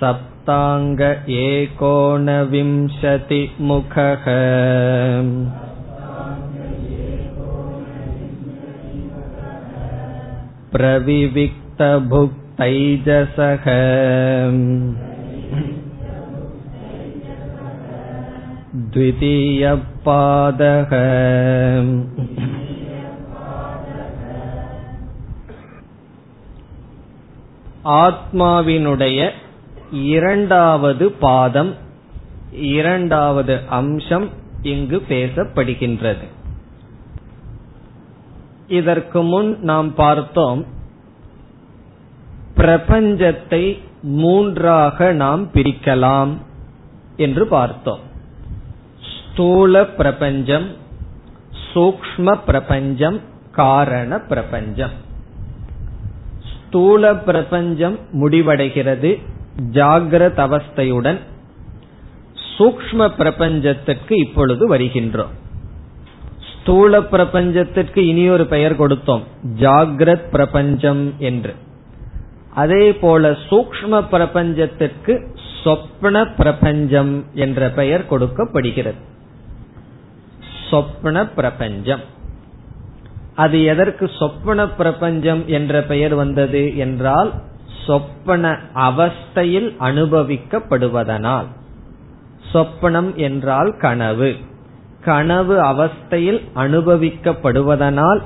[0.00, 1.00] सप्ताङ्ग
[1.36, 2.14] एकोनविंशतिमुखः
[11.78, 13.64] प्रविविक्तभुक्तैजसः
[19.56, 20.92] द्वितीयपादः
[28.02, 29.18] ஆத்மாவினுடைய
[30.10, 31.72] இரண்டாவது பாதம்
[32.72, 34.26] இரண்டாவது அம்சம்
[34.72, 36.26] இங்கு பேசப்படுகின்றது
[38.68, 40.62] இதற்கு முன் நாம் பார்த்தோம்
[42.59, 46.37] பிரபஞ்சத்தை மூன்றாக நாம் பிரிக்கலாம்
[47.15, 47.99] என்று பார்த்தோம்.
[49.15, 50.67] ஸ்தூல பிரபஞ்சம்
[51.73, 53.19] சூக்ம பிரபஞ்சம்
[53.51, 54.95] காரண பிரபஞ்சம்.
[56.51, 59.21] ஸ்தூல பிரபஞ்சம் முடிவடைகிறது
[59.71, 61.19] ஜாகிரத அவஸ்தையுடன்.
[62.57, 65.33] சூக்ம பிரபஞ்சத்திற்கு இப்பொழுது வருகின்றோம்.
[66.53, 69.23] ஸ்தூல பிரபஞ்சத்திற்கு இனியொரு பெயர் கொடுத்தோம்
[69.59, 71.55] ஜாகிரத் பிரபஞ்சம் என்று.
[72.59, 75.13] அதே போல சூக்ம பிரபஞ்சத்திற்கு
[75.63, 79.01] சொப்ன பிரபஞ்சம் என்ற பெயர் கொடுக்கப்படுகிறது.
[80.71, 82.03] சொப்ன பிரபஞ்சம்.
[83.35, 87.31] அது எதற்கு சொப்பன பிரபஞ்சம் என்ற பெயர் வந்தது என்றால்
[87.85, 91.47] சொப்பன அவஸ்தையில் அனுபவிக்கப்படுவதனால்.
[92.53, 94.31] சொப்பனம் என்றால் கனவு.
[95.03, 98.21] கனவு அவஸ்தையில் அனுபவிக்கப்படுவதனால்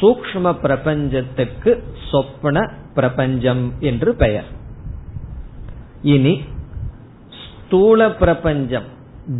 [0.00, 1.70] சூக்ம பிரபஞ்சத்துக்கு
[2.10, 2.58] சொப்பன
[2.94, 4.44] பிரபஞ்சம் என்று பெயர்.
[6.02, 6.44] இனி
[7.66, 8.84] ஸ்தூல பிரபஞ்சம்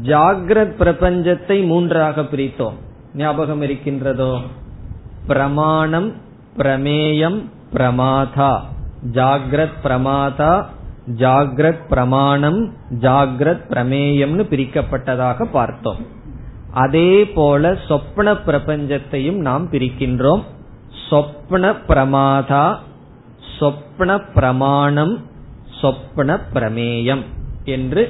[0.03, 2.75] ஜாகிரத் பிரபஞ்சத்தை மூன்றாக பிரித்தோம்.
[3.15, 4.41] ஞாபகம் இருக்கின்றதோ?
[5.27, 6.13] பிரமாணம்
[6.57, 8.61] பிரமேயம் பிரமாதா.
[9.13, 10.65] ஜாகிரத் பிரமாதா
[11.17, 16.07] ஜாகிரத் பிரமாணம் ஜாகிரத் பிரமேயம்னு பிரிக்கப்பட்டதாக பார்த்தோம்.
[16.73, 20.43] அதே போல சொப்ன பிரபஞ்சத்தையும் நாம் பிரிக்கின்றோம்.
[21.11, 22.79] சொப்ன பிரமாதா
[23.59, 25.15] சொப்ன பிரமாணம்
[25.81, 27.23] சொப்ன பிரமேயம்
[27.65, 28.03] என்று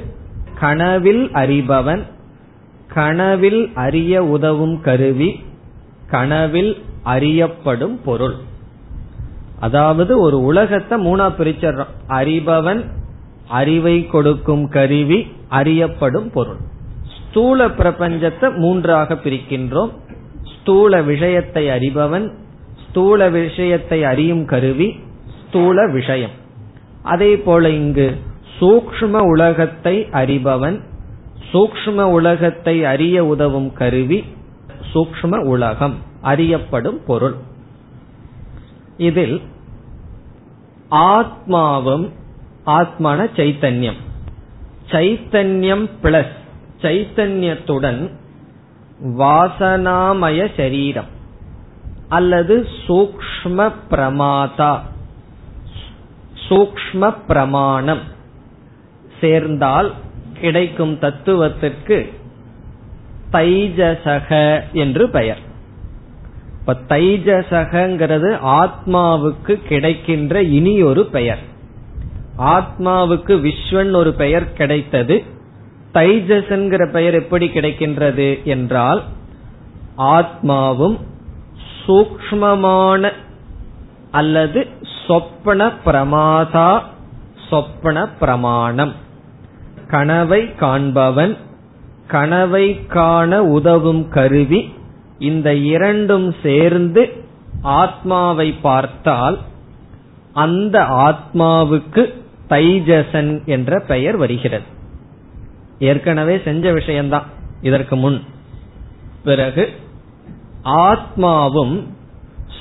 [0.60, 2.02] கனவில் அறிபவன்
[2.88, 5.44] கனவில் அறிய உதவும் கருவி
[6.10, 8.34] கனவில் அறியப்படும் பொருள்.
[9.60, 11.92] அதாவது ஒரு உலகத்தை மூணா பிரிச்சர்றோம்.
[12.08, 12.82] அறிபவன்
[13.48, 16.60] அறிவை கொடுக்கும் கருவி அறியப்படும் பொருள்.
[17.16, 19.92] ஸ்தூல பிரபஞ்சத்தை மூன்றாக பிரிக்கின்றோம்.
[20.54, 22.26] ஸ்தூல விஷயத்தை அறிபவன்
[22.84, 24.88] ஸ்தூல விஷயத்தை அறியும் கருவி
[25.52, 26.30] ஸ்தூல விஷயம்.
[27.02, 28.18] அதே போல இங்கு
[28.60, 30.80] சூக்ஷ்ம உலகத்தை அறிபவன்
[31.52, 34.24] சூக்ஷ்ம உலகத்தை அறிய உதவும் கருவி
[34.94, 37.34] சூக்ஷ்ம உலகம் அறியப்படும் பொருள்.
[38.96, 39.40] இதில்
[40.90, 42.06] ஆத்மாவும்
[42.66, 44.00] ஆத்மான சைத்தன்யம்.
[44.90, 46.36] சைத்தன்யம் பிளஸ்
[46.82, 48.10] சைத்தன்யத்துடன்
[49.18, 51.12] வாசனாமய சரீரம்
[52.08, 54.72] அல்லது சூக்ஷ்ம பிரமாதா.
[56.48, 58.00] சூக்ஷ்ம பிரமாணம்.
[59.20, 59.92] சேர்ந்தால்
[60.40, 62.12] கிடைக்கும் தத்துவத்திற்கு
[63.32, 65.38] தைஜசக என்று பெயர்.
[66.60, 71.38] இப்ப தைஜசகங்கிறது ஆத்மாவுக்கு கிடைக்கின்ற இனி ஒரு பெயர்.
[72.38, 75.24] ஆத்மாவுக்கு விஸ்வன் ஒரு பெயர் கிடைத்தது.
[75.94, 79.02] தைஜசன்கிற பெயர் எப்படி கிடைக்கின்றது என்றால்
[79.98, 80.98] ஆத்மாவும்
[81.86, 83.12] சூக்மமான
[84.10, 84.66] அல்லது
[85.06, 86.82] சொப்பன பிரமாதா
[87.50, 88.92] சொப்பன பிரமாணம்
[89.88, 91.36] கனவை காண்பவன்
[92.06, 94.74] கனவை காண உதவும் கருவி
[95.18, 97.24] இந்த இரண்டும் சேர்ந்து
[97.62, 99.38] ஆத்மாவை பார்த்தால்
[100.32, 102.14] அந்த ஆத்மாவுக்கு
[102.48, 104.64] தைஜசன் என்ற பெயர் வருகிறது.
[105.78, 107.24] ஏற்கனவே செஞ்ச விஷயம்தான்.
[107.62, 108.22] இதற்கு முன்.
[109.24, 109.72] பிறகு
[110.64, 111.84] ஆத்மாவும்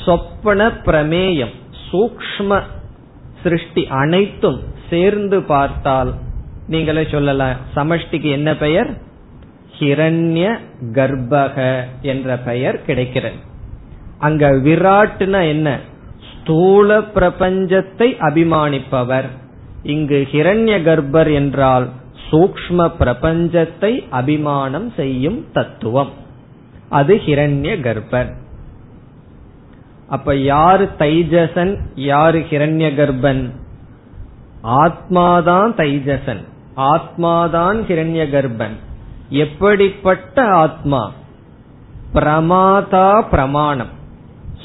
[0.06, 1.60] சொப்பன பிரமேயம்
[1.92, 2.62] சூக்ம
[3.44, 6.14] சிருஷ்டி அனைத்தும் சேர்ந்து பார்த்தால்
[6.68, 8.90] நீங்களே சொல்லலாம் சமஷ்டிக்கு என்ன பெயர்?
[9.80, 10.58] ஹிரண்ய
[10.94, 13.36] கர்ப்பக என்ற பெயர் கிடைக்கிறது.
[14.20, 15.80] அங்க விராட்னா என்ன?
[16.32, 19.30] ஸ்தூல பிரபஞ்சத்தை அபிமானிப்பவர்.
[19.84, 21.90] இங்கு ஹிரண்ய கர்ப்பர் என்றால்
[22.32, 26.10] சூக்ம பிரபஞ்சத்தை அபிமானம் செய்யும் தத்துவம்.
[26.90, 28.41] அது ஹிரண்ய கர்ப்பர்.
[30.12, 33.44] அப்ப யாரு தைஜசன் யாரு ஹிரண்ய கர்ப்பன்
[34.64, 36.42] ஆத்மாதான் தைஜசன்.
[36.76, 38.76] ஆத்மாதான் ஹிரண்ய கர்ப்பன்
[39.30, 41.12] எப்படிப்பட்ட ஆத்மா?
[42.14, 43.94] பிரமாதா பிரமாணம்.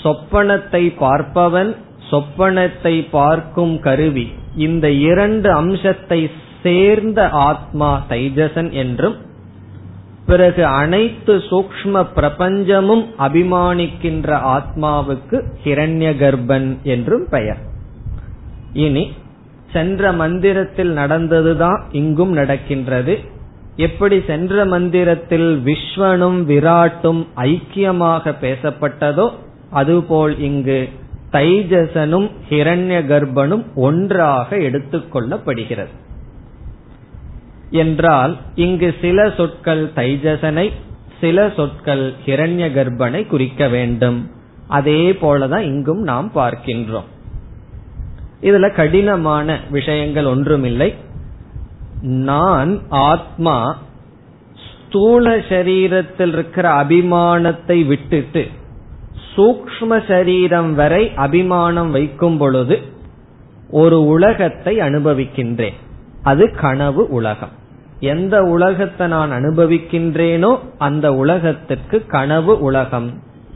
[0.02, 1.76] சொப்பனத்தை பார்ப்பவன்
[2.10, 4.26] சொப்பனத்தை பார்க்கும் கருவி.
[4.56, 6.30] இந்த இரண்டு அம்சத்தை
[6.62, 9.16] சேர்ந்த ஆத்மா தைஜசன் என்றும்
[10.26, 17.60] பிறகு அனைத்து சூக்ம பிரபஞ்சமும் அபிமானிக்கின்ற ஆத்மாவுக்கு ஹிரண்ய கர்ப்பன் என்றும் பெயர்.
[18.72, 19.12] இனி
[19.72, 23.18] சென்ற மந்திரத்தில் நடந்ததுதான் இங்கும் நடக்கின்றது.
[23.76, 29.26] எப்படி சென்ற மந்திரத்தில் விஸ்வனும் விராட்டும் ஐக்கியமாக பேசப்பட்டதோ
[29.70, 30.88] அதுபோல் இங்கு
[31.32, 35.94] தைஜசனும் ஹிரண்ய கர்ப்பனும் ஒன்றாக எடுத்துக்கொள்ளப்படுகிறது
[37.70, 40.72] என்றால் இங்கு சில சொற்கள் தைஜசனை
[41.20, 44.30] சில சொற்கள் ஹிரண்ய கர்ப்பனை குறிக்க வேண்டும்.
[44.68, 47.08] அதே போலதான் இங்கும் நாம் பார்க்கின்றோம்.
[48.42, 50.94] இதுல கடினமான விஷயங்கள் ஒன்றுமில்லை.
[52.00, 53.78] நான் ஆத்மா
[54.54, 58.46] ஸ்தூல சரீரத்தில் இருக்கிற அபிமானத்தை விட்டுட்டு
[59.36, 62.82] சூக்ம சரீரம் வரை அபிமானம் வைக்கும் பொழுது
[63.70, 65.76] ஒரு உலகத்தை அனுபவிக்கின்றேன்.
[66.30, 67.54] அது கனவு உலகம்.
[68.12, 73.08] எந்த உலகத்தை நான் அனுபவிக்கின்றேனோ அந்த உலகத்துக்கு கனவு உலகம்.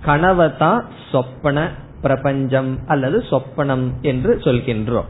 [0.04, 0.80] கனவை தான்
[1.12, 1.66] சொப்பன
[2.02, 5.09] பிரபஞ்சம் அல்லது சொப்பனம் என்று சொல்கின்றோம்.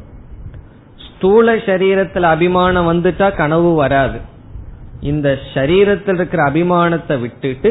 [1.06, 4.18] ஸ்தூல சரீரத்தில் அபிமானம் வந்துட்டா கனவு வராது.
[5.10, 7.70] இந்த சரீரத்தில் இருக்கிற அபிமானத்தை விட்டுட்டு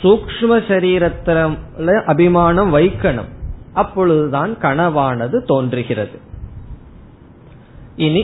[0.00, 3.30] சூக்ம சரீரத்தில அபிமானம் வைக்கணும்.
[3.74, 6.16] அப்பொழுதுதான் கனவானது தோன்றுகிறது.
[7.96, 8.22] இனி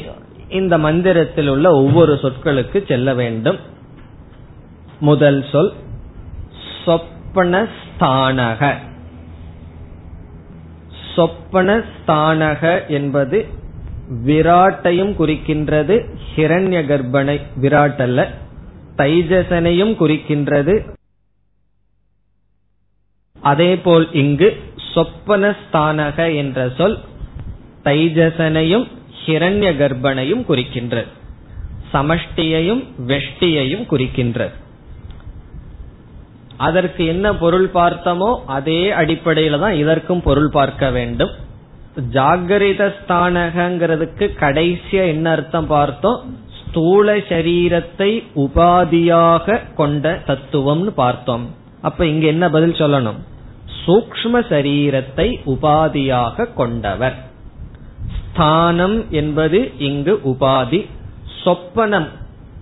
[0.48, 3.59] இந்த மந்திரத்தில் உள்ள ஒவ்வொரு சொற்களுக்கு செல்ல வேண்டும்.
[5.00, 5.72] முதல் சொல்
[6.85, 8.74] சொப்பனஸ்தானக.
[11.16, 13.46] சொப்பனஸ்தானக என்பது
[14.26, 18.32] விராட்டையும் குறிக்கின்றது ஹிரண்ய கர்ப்பனை விராட் அல்ல
[18.96, 20.94] தைஜசனையும் குறிக்கின்றது.
[23.40, 24.61] அதேபோல் இங்கு
[24.94, 26.98] சொப்பனஸ்தானக என்ற சொல்
[27.85, 28.88] தைஜசனையும்
[29.26, 31.10] ஹிரண்ய கர்ப்பனையும் குறிக்கின்றது
[31.92, 34.54] சமஷ்டியையும் வெஷ்டியையும் குறிக்கின்றது
[36.56, 41.30] அதற்கு என்ன பொருள் பார்த்தோமோ அதே அடிப்படையில தான் இதற்கும் பொருள் பார்க்க வேண்டும்.
[42.12, 46.18] ஜாகிரத ஸ்தானகங்கிறதுக்கு கடைசியா என்ன அர்த்தம் பார்த்தோம்?
[46.58, 51.54] ஸ்தூல சரீரத்தை உபாதியாக கொண்ட தத்துவம்னு பார்த்தோம்.
[51.82, 53.20] அப்ப இங்க என்ன பதில் சொல்லணும்?
[53.84, 57.16] சூக்ம சரீரத்தை உபாதியாக கொண்டவர்.
[58.14, 60.86] ஸ்தானம் என்பது இங்கு உபாதி.
[61.44, 62.08] சொப்பனம்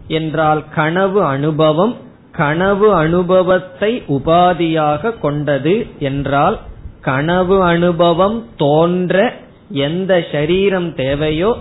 [0.09, 1.97] என்றால் கனவு அனுபவம்
[2.33, 6.59] கனவு அனுபவத்தை உபாதியாக கொண்டது என்றால்
[7.01, 9.33] கனவு அனுபவம் தோன்ற
[9.69, 11.57] எந்த சரீரம் தேவையோ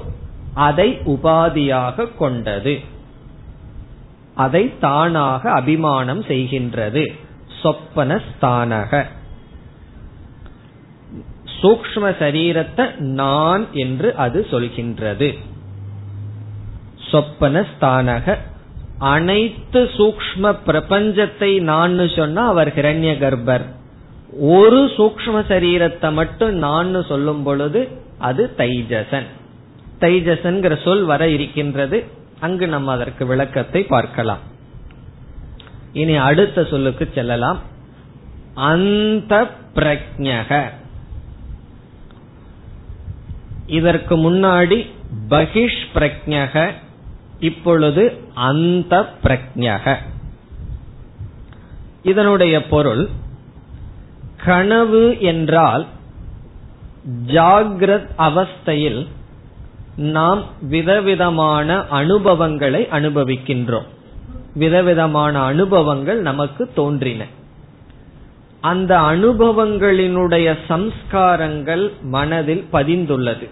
[0.54, 2.80] அதை உபாதியாக கொண்டது.
[4.36, 7.12] அதை தானாக அபிமானம் செய்கின்றது.
[7.64, 9.06] சொப்பனஸ்தானக
[11.64, 15.30] சூக்ம சரீரத்தை நான் என்று அது சொல்கின்றது.
[17.12, 18.36] சொப்பனஸ்தானக
[18.98, 23.66] அனைத்து சூக்ம பிரபஞ்சத்தை நான் சொன்னா அவர் ஹிரண்ய கர்ப்பர்.
[24.40, 27.82] ஒரு சூக்ம சரீரத்தை மட்டும் நான் சொல்லும் பொழுது
[28.20, 29.28] அது தைஜசன்.
[30.00, 32.04] தைஜசன்கிற சொல் வர இருக்கின்றது.
[32.40, 34.42] அங்கு நம்ம அதற்கு விளக்கத்தை பார்க்கலாம்.
[35.94, 37.60] இனி அடுத்த சொல்லுக்கு செல்லலாம்.
[38.56, 39.34] அந்த
[39.76, 40.62] பிரஜக
[43.74, 44.78] இதற்கு முன்னாடி
[45.30, 46.72] பகிஷ் பிரக்ஞக
[47.40, 49.96] இப்பொழுது அந்த பிரக்ஞக
[52.04, 53.04] இதனுடைய பொருள்
[54.46, 55.86] கனவு என்றால்
[57.28, 59.08] ஜாகிரத் அவஸ்தையில்
[59.96, 63.90] நாம் விதவிதமான அனுபவங்களை அனுபவிக்கின்றோம்.
[64.54, 67.26] விதவிதமான அனுபவங்கள் நமக்கு தோன்றின.
[68.62, 73.48] அந்த அனுபவங்களினுடைய சம்ஸ்காரங்கள் மனதில் பதிந்துள்ளது.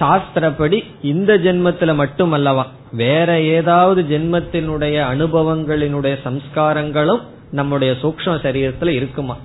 [0.00, 9.36] சாஸ்திரப்படி இந்த ஜென்மத்தில் மட்டுமல்லவா வேற ஏதாவது ஜென்மத்தினுடைய அனுபவங்களினுடைய சம்ஸ்காரங்களும் நம்முடைய சூக்ம சரீரத்துல இருக்குமா?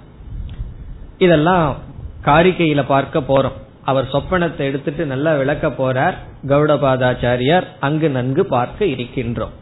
[1.17, 1.77] இதெல்லாம்
[2.25, 3.57] காரிக்கையில பார்க்க போறோம்.
[3.83, 6.15] அவர் சொப்பனத்தை எடுத்துட்டு நல்லா விளக்க போறார்
[6.47, 9.53] கௌடபாதாச்சாரியார் அங்கு நன்கு பார்க்க இருக்கின்றோம்.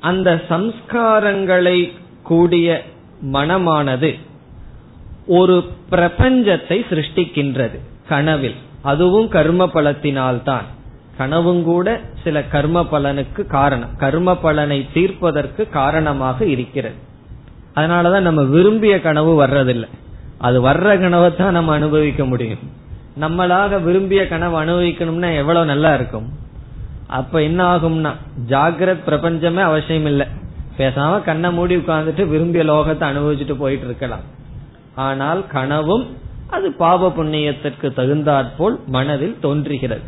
[0.00, 2.82] அந்த சம்ஸ்காரங்களை கூடிய
[3.32, 4.18] மனமானது
[5.26, 5.56] ஒரு
[5.90, 8.56] பிரபஞ்சத்தை சிருஷ்டிக்கின்றது கனவில்.
[8.82, 10.62] அதுவும் கர்ம பலத்தினால்தான்
[11.16, 13.96] கனவும் கூட சில கர்ம பலனுக்கு காரணம்.
[13.96, 16.94] கர்ம பலனை தீர்ப்பதற்கு காரணமாக இருக்கிறது.
[17.74, 19.88] அதனாலதான் நம்ம விரும்பிய கனவு வர்றதில்லை.
[20.38, 22.58] அது வர்ற கனவை தான் நம்ம அனுபவிக்க முடியும்.
[23.20, 26.28] நம்மளாக விரும்பிய கனவு அனுபவிக்கணும்னா எவ்வளவு நல்லா இருக்கும்.
[27.06, 28.10] அப்ப என்ன ஆகும்னா
[28.48, 30.26] ஜாகிரத் பிரபஞ்சமே அவசியம் இல்லை
[30.78, 34.24] பேசாம கண்ணை மூடி உட்கார்ந்துட்டு விரும்பிய லோகத்தை அனுபவிச்சுட்டு போயிட்டு இருக்கலாம்.
[34.94, 36.16] ஆனால் கனவும்
[36.52, 40.00] அது பாவ புண்ணியத்திற்கு தகுந்தாற்போல் மனதில் தோன்றுகிறது.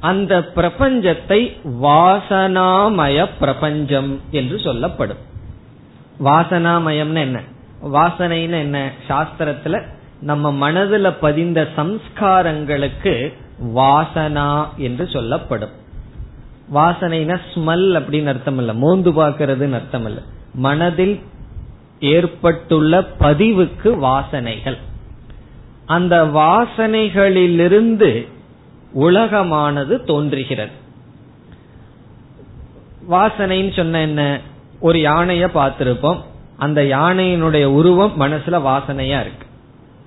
[0.00, 1.40] அந்த பிரபஞ்சத்தை
[1.82, 5.16] வாசனாமய பிரபஞ்சம் என்று சொல்லப்படும்.
[6.24, 7.40] வாசனாமயம்னு என்ன?
[7.84, 8.90] வாசனைன்னு என்ன?
[9.08, 9.82] சாஸ்திரத்துல
[10.20, 13.32] நம்ம மனதுல பதிந்த சம்ஸ்காரங்களுக்கு
[13.74, 15.74] வாசனா என்று சொல்லப்படும்.
[16.74, 20.20] வாசனைனா ஸ்மெல் அப்படின்னு அர்த்தம் இல்ல மோந்து பார்க்கறதுன்னு அர்த்தம் இல்ல
[20.54, 21.20] மனதில்
[22.00, 24.78] ஏற்பட்டுள்ள பதிவுக்கு வாசனைகள்.
[25.86, 28.28] அந்த வாசனைகளிலிருந்து
[29.00, 30.70] உலகமானது தோன்றுகிறது.
[33.10, 34.40] வாசனைன்னு சொன்ன என்ன?
[34.80, 36.20] ஒரு யானைய பார்த்திருப்போம்.
[36.56, 39.46] அந்த யானையினுடைய உருவம் மனசுல வாசனையா இருக்கு.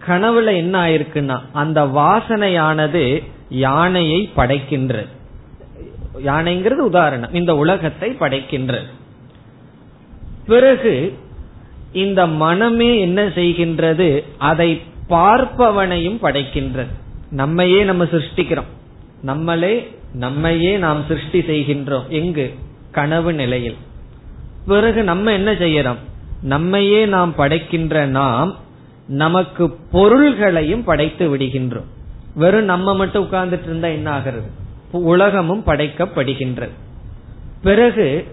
[0.08, 5.08] கனவுல என்ன ஆயிருக்குன்னா அந்த வாசனையானது யானையை படைக்கின்றது.
[6.26, 7.34] யானைங்கிறது உதாரணம்.
[7.34, 8.88] இந்த உலகத்தை படைக்கின்றது.
[10.48, 11.18] பிறகு
[11.94, 14.24] இந்த மனமே என்ன செய்கின்றது?
[14.38, 16.94] அதை பார்ப்பவனையும் படைக்கின்றது.
[17.32, 18.70] நம்மையே நம்ம சிருஷ்டிக்கிறோம்.
[19.22, 22.08] நம்மளே நம்மையே நாம் சிருஷ்டி செய்கின்றோம்.
[22.08, 22.54] எங்கு?
[22.92, 23.76] கனவு நிலையில்.
[24.68, 25.98] பிறகு நம்ம என்ன செய்யறோம்?
[26.42, 28.56] நம்மையே நாம் படைக்கின்ற நாம்
[29.08, 31.86] நமக்கு பொருள்களையும் படைத்து விடுகின்றோம்.
[32.36, 34.48] வெறும் நம்ம மட்டும் உட்கார்ந்துட்டு இருந்தா என்ன ஆகிறது?
[34.92, 36.70] உலகமும் படைக்கப்படுகின்றது.
[37.64, 38.28] பிறகு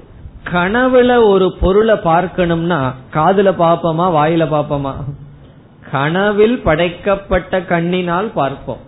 [0.52, 4.94] கனவுல ஒரு பொருளை பார்க்கணும்னா காதுல பாப்போமா வாயில பாப்போமா
[5.90, 8.78] கனவில் படைக்கப்பட்ட கண்ணினால் பார்ப்போம்.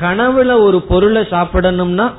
[0.00, 2.12] கனவுல ஒரு பொருளை சாப்பிடணும்னா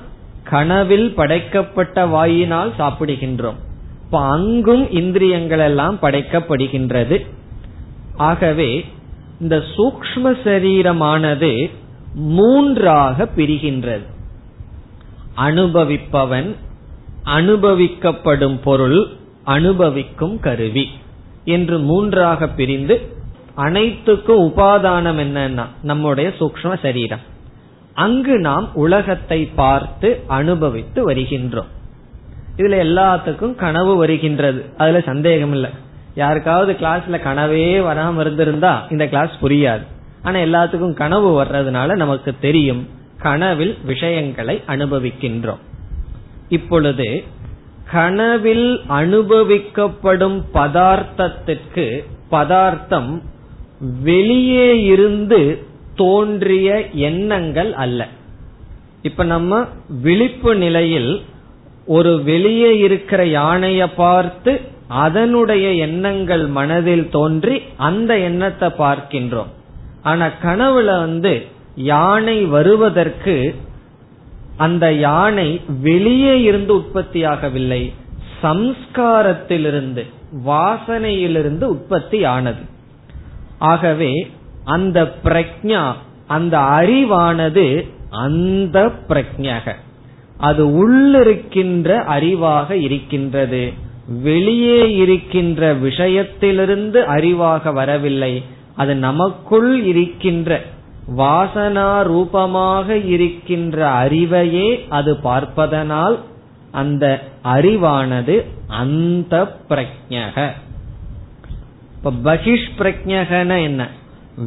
[0.43, 3.60] கனவில் படைக்கப்பட்ட வாயினால் சாப்பிடுகின்றோம்.
[4.06, 7.26] இப்ப அங்கும் இந்திரியங்கள் எல்லாம் படைக்கப்படுகின்றது.
[8.16, 8.86] ஆகவே
[9.39, 11.70] இந்த சூக்ம சரீரமானது
[12.14, 14.06] மூன்றாக பிரிகின்றது.
[15.38, 16.56] அனுபவிப்பவன்
[17.26, 19.08] அனுபவிக்கப்படும் பொருள்
[19.43, 20.89] அனுபவிக்கும் கருவி
[21.45, 23.16] என்று மூன்றாக பிரிந்து
[23.58, 27.20] அனைத்துக்கும் உபாதானம் என்னன்னா நம்முடைய சூக்ம சரீரம்.
[27.93, 31.72] அங்கு நாம் உலகத்தை பார்த்து அனுபவித்து வருகின்றோம்.
[32.58, 34.66] இதுல எல்லாத்துக்கும் கனவு வருகின்றது.
[34.78, 35.70] அதுல சந்தேகம் இல்லை.
[36.16, 39.86] யாருக்காவது கிளாஸ்ல கனவே வராம இருந்திருந்தா இந்த கிளாஸ் புரியாது.
[40.24, 45.64] ஆனா எல்லாத்துக்கும் கனவு வர்றதுனால நமக்கு தெரியும் கனவில் விஷயங்களை அனுபவிக்கின்றோம்.
[46.49, 47.24] இப்பொழுது
[47.91, 53.36] கனவில் அனுபவிக்கப்படும் பதார்த்தத்திற்கு பதார்த்தம்
[53.80, 55.65] வெளியே இருந்து
[55.95, 58.07] தோன்றிய எண்ணங்கள் அல்ல.
[59.01, 59.65] இப்ப நம்ம
[60.01, 61.21] விழிப்பு நிலையில்
[61.86, 69.47] ஒரு வெளியே இருக்கிற யானைய பார்த்து அதனுடைய எண்ணங்கள் மனதில் தோன்றி அந்த எண்ணத்தை பார்க்கின்றோம்.
[70.01, 73.55] ஆனா கனவுல வந்து யானை வருவதற்கு
[74.57, 77.93] அந்த யானை வெளியே இருந்து உற்பத்தியாகவில்லை.
[78.43, 80.05] சம்ஸ்காரத்திலிருந்து
[80.45, 82.75] வாசனையிலிருந்து உற்பத்தி ஆனது.
[83.60, 84.32] ஆகவே
[84.66, 85.93] அந்த பிரக்ஞா
[86.28, 89.76] அந்த அறிவானது அந்த பிரக்ஞக
[90.38, 93.74] அது உள்ளிருக்கின்ற அறிவாக இருக்கின்றது.
[94.08, 98.43] வெளியே இருக்கின்ற விஷயத்திலிருந்து அறிவாக வரவில்லை.
[98.76, 100.62] அது நமக்குள் இருக்கின்ற
[101.18, 106.20] வாசனா ரூபமாக இருக்கின்ற அறிவையே அது பார்ப்பதனால்
[106.72, 110.51] அந்த அறிவானது அந்த பிரஜக
[111.98, 113.88] இப்ப பகிஷ் பிரஜகன என்ன?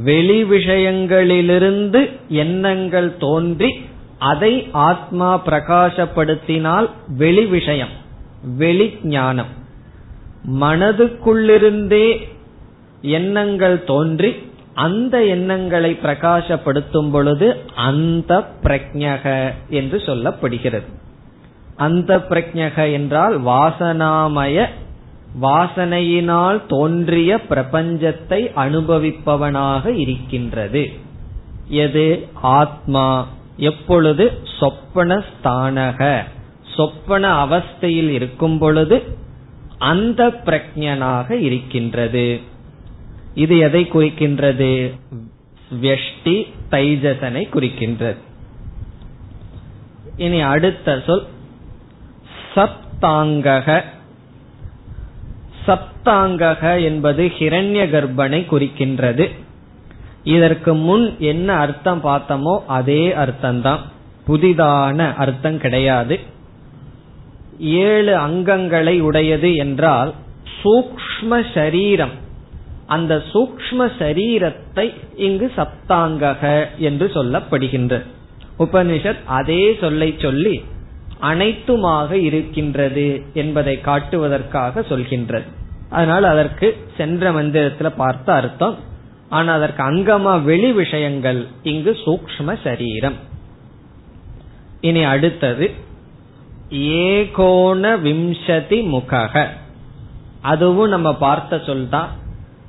[0.04, 3.70] வெளி விஷயங்களிலிருந்து எண்ணங்கள் தோன்றி
[4.18, 7.94] அதை ஆத்மா பிரகாசப்படுத்தினால் வெளி விஷயம்
[8.56, 9.58] வெளி ஞானம்.
[10.60, 12.06] மனதுக்குள்ளிருந்தே
[13.02, 14.30] எண்ணங்கள் தோன்றி
[14.74, 18.32] அந்த எண்ணங்களை பிரகாசப்படுத்தும் பொழுது அந்த
[18.62, 20.88] பிரஜக என்று சொல்லப்படுகிறது.
[21.76, 24.66] அந்த பிரஜக என்றால் வாசனாமய
[25.42, 30.92] வாசனையினால் தோன்றிய பிரபஞ்சத்தை அனுபவிப்பவனாக இருக்கின்றது.
[31.68, 32.28] எது?
[32.34, 33.28] ஆத்மா.
[33.56, 34.38] எப்பொழுது?
[34.58, 36.24] சொப்பன ஸ்தானக.
[36.76, 39.16] சொப்பன அவஸ்தையில் இருக்கும் பொழுது
[39.78, 42.40] அந்த பிரஜனாக இருக்கின்றது.
[43.34, 44.98] இது எதை குறிக்கின்றது?
[45.80, 48.16] வெஷ்டி தைஜசனை குறிக்கின்றது.
[50.16, 51.26] இனி அடுத்த சொல்.
[52.54, 53.84] சப்தாங்கக.
[55.66, 59.30] சப்தாங்கக என்பது ஹிரண்ய கர்ப்பனை குறிக்கின்றது.
[60.24, 63.78] இதற்கு முன் என்ன அர்த்தம் பார்த்தோமோ அதே அர்த்தம்தான்.
[64.26, 66.20] புதிதான அர்த்தம் கிடையாது.
[67.58, 70.14] ஏழு அங்கங்களை உடையது என்றால்
[70.62, 72.10] சூக்ம சரீரம்.
[72.86, 78.02] அந்த சூக்ம சரீரத்தை இங்கு சப்தாங்கக என்று சொல்லப்படுகின்ற.
[78.58, 80.62] உபனிஷத் அதே சொல்லை சொல்லி
[81.22, 85.48] அனைத்துமாக இருக்கின்றது என்பதை காட்டுவதற்காக சொல்கின்றது.
[85.88, 88.76] அதனால் அதற்கு சென்ற மந்திரத்துல பார்த்த அர்த்தம்.
[89.28, 93.18] ஆனா அதற்கு அங்கமா வெளி விஷயங்கள் இங்கு சூக்ம சரீரம்.
[94.80, 95.70] இனி அடுத்தது
[96.70, 99.46] ஏகோண விம்சதி முகக.
[100.42, 102.10] அதுவும் நம்ம பார்த்த சொல்தான்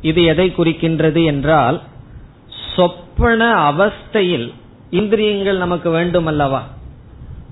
[0.01, 1.81] இது எதை குறிக்கின்றது என்றால்
[2.75, 4.53] சொப்பன அவஸ்தையில்
[4.89, 6.61] இந்திரியங்கள் நமக்கு வேண்டும் அல்லவா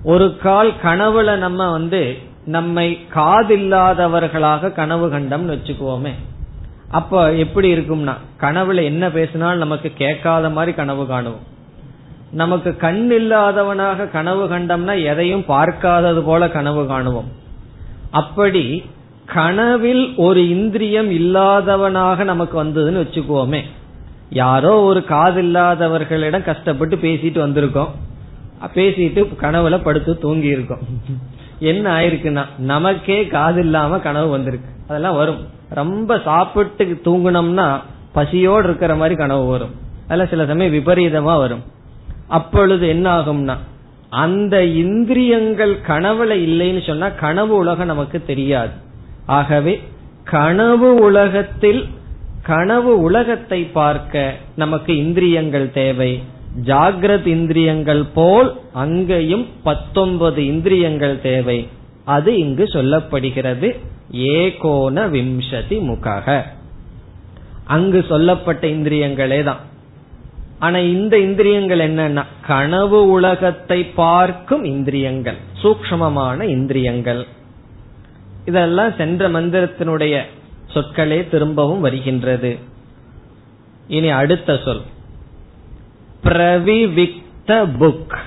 [0.04, 6.12] ஒரு கால் கனவுல நம்ம வந்து நம்மை காதில்லாதவர்களாக கனவு கண்டம்னு வச்சுக்குவோமே.
[6.90, 11.48] அப்ப எப்படி இருக்கும்னா கனவுல என்ன பேசினாலும் நமக்கு கேட்காத மாதிரி கனவு காணுவோம்.
[12.32, 17.32] நமக்கு கண் இல்லாதவனாக கனவு கண்டம்னா எதையும் பார்க்காதது போல கனவு காணுவோம்.
[18.12, 18.86] அப்படி
[19.26, 23.62] கனவில் ஒரு இந்திரியம் இல்லாதவனாக நமக்கு வந்ததுன்னு வச்சுக்குவோமே.
[24.30, 27.90] யாரோ ஒரு காதில்லாதவர்களிடம் கஷ்டப்பட்டு பேசிட்டு வந்திருக்கோம்.
[28.68, 30.78] பேசிட்டு கனவுல படுத்து தூங்கி இருக்கும்.
[31.60, 34.70] என்ன ஆயிருக்குன்னா நமக்கே காது இல்லாம கனவு வந்திருக்கு.
[34.88, 35.48] அதெல்லாம் வரும்.
[35.70, 37.82] ரொம்ப சாப்பிட்டு தூங்கினோம்னா
[38.14, 39.76] பசியோடு இருக்கிற மாதிரி கனவு வரும்.
[40.04, 41.64] அதெல்லாம் சில சமயம் விபரீதமா வரும்.
[42.28, 43.58] அப்பொழுது என்ன ஆகும்னா
[44.10, 48.72] அந்த இந்திரியங்கள் கனவுல இல்லைன்னு சொன்னா கனவு உலகம் நமக்கு தெரியாது.
[49.26, 49.84] ஆகவே
[50.24, 51.88] கனவு உலகத்தில்
[52.44, 56.24] கனவு உலகத்தை பார்க்க நமக்கு இந்திரியங்கள் தேவை.
[56.64, 61.68] ஜாகிரத் இந்திரியங்கள் போல் அங்கேயும் பத்தொன்பது இந்திரியங்கள் தேவை.
[62.04, 63.80] அது இங்கு சொல்லப்படுகிறது.
[64.14, 66.42] ஏகோன விம்சதி முகக
[67.64, 69.60] அங்கு சொல்லப்பட்ட இந்திரியங்களே தான்.
[70.60, 77.28] ஆனா இந்த இந்திரியங்கள் என்னன்னா கனவு உலகத்தை பார்க்கும் இந்திரியங்கள் சூக்மமான இந்திரியங்கள்.
[78.46, 80.22] இதெல்லாம் சென்ற மந்திரத்தினுடைய
[80.74, 82.58] சொற்களே திரும்பவும் வருகின்றது.
[83.88, 84.82] இனி அடுத்த சொல்.
[86.24, 88.18] பிரவிவிக்த புக்.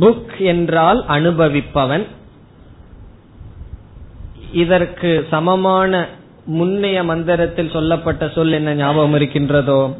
[0.00, 2.06] புக் என்றால் அனுபவிப்பவன்.
[4.52, 6.06] இதற்கு சமமான
[6.46, 9.96] முன்னைய மந்திரத்தில் சொல்லப்பட்ட சொல் என்ன ஞாபகம் இருக்கின்றதோ?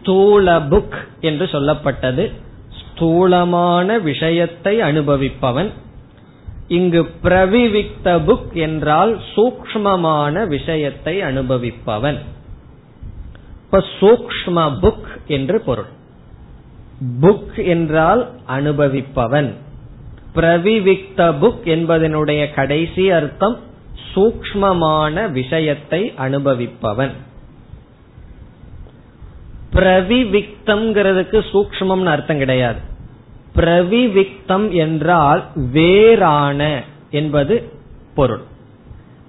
[0.00, 2.32] ஸ்தூல புக் என்று சொல்லப்பட்டது.
[2.80, 5.70] ஸ்தூலமான விஷயத்தை அனுபவிப்பவன்.
[6.68, 12.18] இங்கு பிரவிவிக்த புக் என்றால் சூக்மமான விஷயத்தை அனுபவிப்பவன்.
[13.64, 15.86] இப்ப சூக்ம புக் என்று பொருள்.
[17.20, 19.52] புக் என்றால் அனுபவிப்பவன்.
[20.34, 23.58] பிரவிவிக்த புக் என்பதனுடைய கடைசி அர்த்தம்
[24.14, 27.10] சூக்மமான விஷயத்தை அனுபவிப்பவன்.
[29.72, 32.78] பிரவிவிக்தம்ங்கிறதுக்கு சூக்மம்னு அர்த்தம் கிடையாது.
[33.56, 37.72] பிரவிவிக்தம் என்றால் வேறான என்பது
[38.14, 38.52] பொருள்.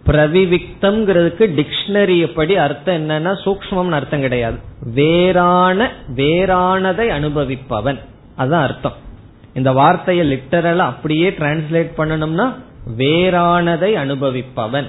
[0.08, 4.58] பிரவிவிக்தம்ங்கிறதுக்கு டிக்ஷனரி படி அர்த்தம் என்னன்னா சூக்மம்னு அர்த்தம் கிடையாது.
[4.93, 7.99] வேறான வேறானதை அனுபவிப்பவன்.
[8.36, 8.93] அதுதான் அர்த்தம்.
[9.53, 12.53] இந்த வார்த்தையை லிட்டரலா அப்படியே டிரான்ஸ்லேட் பண்ணணும்னா
[12.97, 14.86] வேறானதை அனுபவிப்பவன்.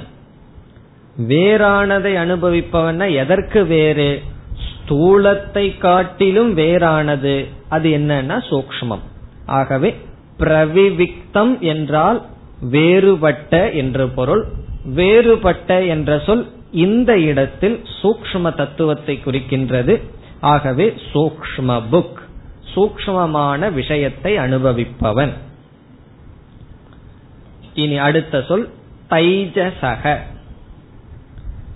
[1.28, 4.22] வேறானதை அனுபவிப்பவன் எதற்கு வேறு?
[4.66, 7.46] ஸ்தூலத்தை காட்டிலும் வேறானது.
[7.68, 9.04] அது என்னன்னா சூக்மம்
[9.46, 9.96] ஆகவே
[10.38, 12.26] பிரவிவிக்தம் என்றால்
[12.60, 14.44] வேறுபட்ட என்று பொருள்.
[14.86, 20.02] வேறுபட்ட என்ற சொல் இந்த இடத்தில் சூக்ம தத்துவத்தை குறிக்கின்றது.
[20.40, 22.24] ஆகவே சூக்ம புக்
[22.74, 25.32] சூக்மமான விஷயத்தை அனுபவிப்பவன்.
[27.74, 28.68] இனி அடுத்த சொல்
[29.10, 30.16] தைஜசக.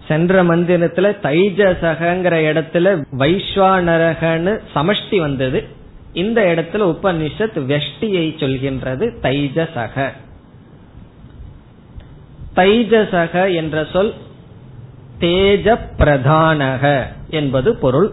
[0.08, 5.64] சென்ற மந்திரத்துல தைஜசகங்கிற இடத்துல வைஸ்வானரகன்னு சமஷ்டி வந்தது.
[6.12, 10.10] இந்த இடத்துல உபனிஷத் வெஷ்டியை சொல்கின்றது தைஜசக.
[12.56, 14.14] தைஜசக என்ற சொல்
[15.18, 18.12] தேஜ பிரதானக என்பது பொருள்.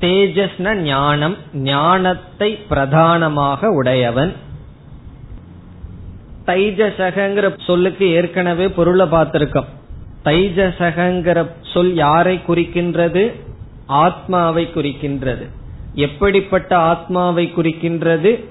[0.00, 4.32] தேஜஸ்ன ஞானம் ஞானத்தை பிரதானமாக உடையவன்.
[6.46, 9.68] தைஜசகங்கிற சொல்லுக்கு ஏற்கனவே பொருளை பார்த்திருக்கோம்.
[10.24, 13.32] தைஜசகங்கிற சொல் யாரை குறிக்கின்றது?
[13.86, 15.48] ஆத்மாவை குறிக்கின்றது.
[15.94, 18.44] எப்படிப்பட்ட ஆத்மாவை குறிக்கின்றது?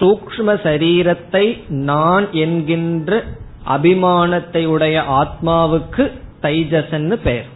[0.00, 3.24] சூக்ம சரீரத்தை நான் என்கின்ற
[3.68, 6.12] அபிமானத்தை உடைய ஆத்மாவுக்கு
[6.42, 7.54] தைஜசன்னு பெயர்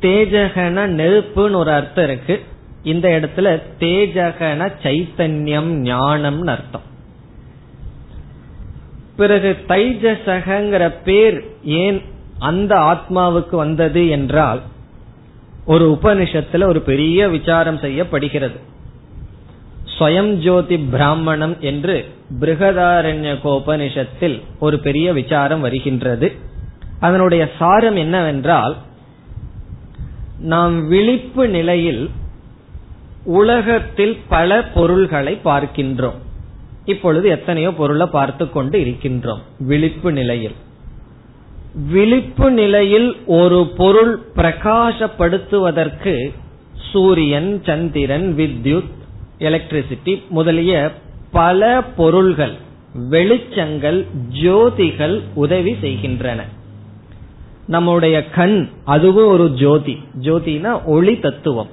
[0.00, 2.40] தேஜகன நெருப்புன்னு ஒரு அர்த்தம் இருக்கு.
[2.82, 6.86] இந்த இடத்துல தேஜகன சைத்தன்யம் ஞானம்னு அர்த்தம்.
[9.16, 12.02] பிறகு தைஜசகங்கிற பேர் ஏன்
[12.38, 14.60] அந்த ஆத்மாவுக்கு வந்தது என்றால்
[15.64, 18.72] ஒரு உபனிஷத்துல ஒரு பெரிய விசாரம் செய்யப்படுகிறது.
[19.84, 22.04] ஸ்வயம் ஜோதி பிராமணம் என்று
[22.40, 26.32] பிருகதாரண்ய கோபனிஷத்தில் ஒரு பெரிய விசாரம் வருகின்றது.
[27.00, 28.76] அதனுடைய சாரம் என்னவென்றால்
[30.38, 32.10] நாம் விழிப்பு நிலையில்
[33.24, 36.18] உலகத்தில் பல பொருள்களை பார்க்கின்றோம்.
[36.84, 40.54] இப்பொழுது எத்தனையோ பொருளை பார்த்து கொண்டு இருக்கின்றோம் விழிப்பு நிலையில்.
[41.90, 46.34] விழிப்பு நிலையில் ஒரு பொருள் பிரகாசப்படுத்துவதற்கு
[46.92, 48.92] சூரியன் சந்திரன் வித்யுத்
[49.38, 50.92] எலக்ட்ரிசிட்டி முதலிய
[51.30, 52.54] பல பொருள்கள்
[53.10, 54.06] வெளிச்சங்கள்
[54.42, 56.44] ஜோதிகள் உதவி செய்கின்றன.
[57.66, 60.02] நம்முடைய கண் அதுவும் ஒரு ஜோதி.
[60.20, 61.68] ஜோதினா ஒளி தத்துவம்.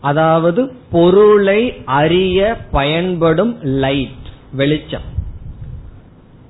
[0.00, 5.08] அதாவது பொருளை அறிய பயன்படும் லைட் வெளிச்சம்.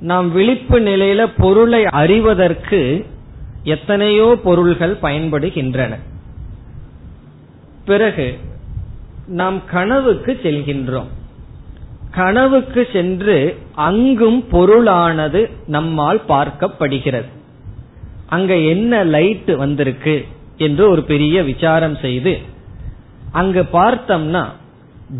[0.00, 3.06] நாம் விழிப்பு நிலையில பொருளை அறிவதற்கு
[3.62, 5.98] எத்தனையோ பொருள்கள் பயன்படுகின்றன.
[7.84, 8.38] பிறகு
[9.30, 11.08] நாம் கனவுக்கு செல்கின்றோம்.
[12.10, 17.28] கனவுக்கு சென்று அங்கும் பொருளானது நம்மால் பார்க்கப்படுகிறது.
[18.26, 20.26] அங்க என்ன லைட் வந்திருக்கு
[20.56, 22.38] என்று ஒரு பெரிய விசாரம் செய்து
[23.32, 24.44] அங்கு பார்த்தோம்னா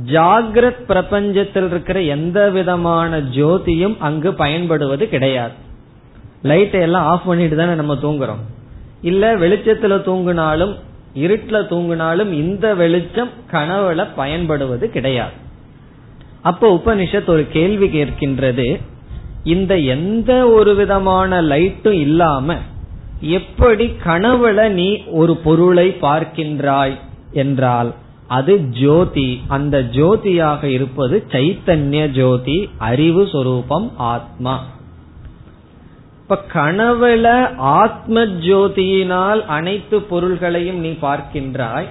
[0.07, 5.53] ஜாகிரத் பிரபஞ்சத்தில் இருக்கிற எந்த விதமான ஜோதியும் அங்கு பயன்படுவது கிடையாது.
[6.43, 8.43] லைட்டை எல்லாம் ஆஃப் பண்ணிட்டு தானே நம்ம தூங்குறோம்.
[9.03, 10.77] இல்ல வெளிச்சத்துல தூங்கினாலும்
[11.15, 15.33] இருட்டுல தூங்கினாலும் இந்த வெளிச்சம் கனவுல பயன்படுவது கிடையாது.
[16.41, 18.81] அப்ப உபனிஷத் ஒரு கேள்வி கேட்கின்றது.
[19.45, 22.55] இந்த எந்த ஒரு விதமான லைட்டும் இல்லாம
[23.21, 26.95] எப்படி கனவுல நீ ஒரு பொருளை பார்க்கின்றாய்
[27.33, 27.95] என்றால்
[28.27, 29.41] அது ஜோதி.
[29.49, 34.67] அந்த ஜோதியாக இருப்பது சைத்தன்ய ஜோதி அறிவு சொரூபம் ஆத்மா.
[36.31, 37.29] இப்ப கனவுல
[37.59, 41.89] ஆத்ம ஜோதியினால் அனைத்து பொருள்களையும் நீ பார்க்கின்றாய்.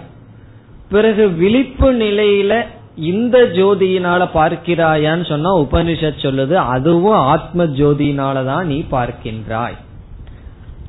[0.89, 2.61] பிறகு விழிப்பு நிலையில
[2.95, 9.75] இந்த ஜோதியினால பார்க்கிறாயான்னு சொன்னா உபனிஷத் சொல்லுது அதுவும் ஆத்ம ஜோதியினாலதான் நீ பார்க்கின்றாய்.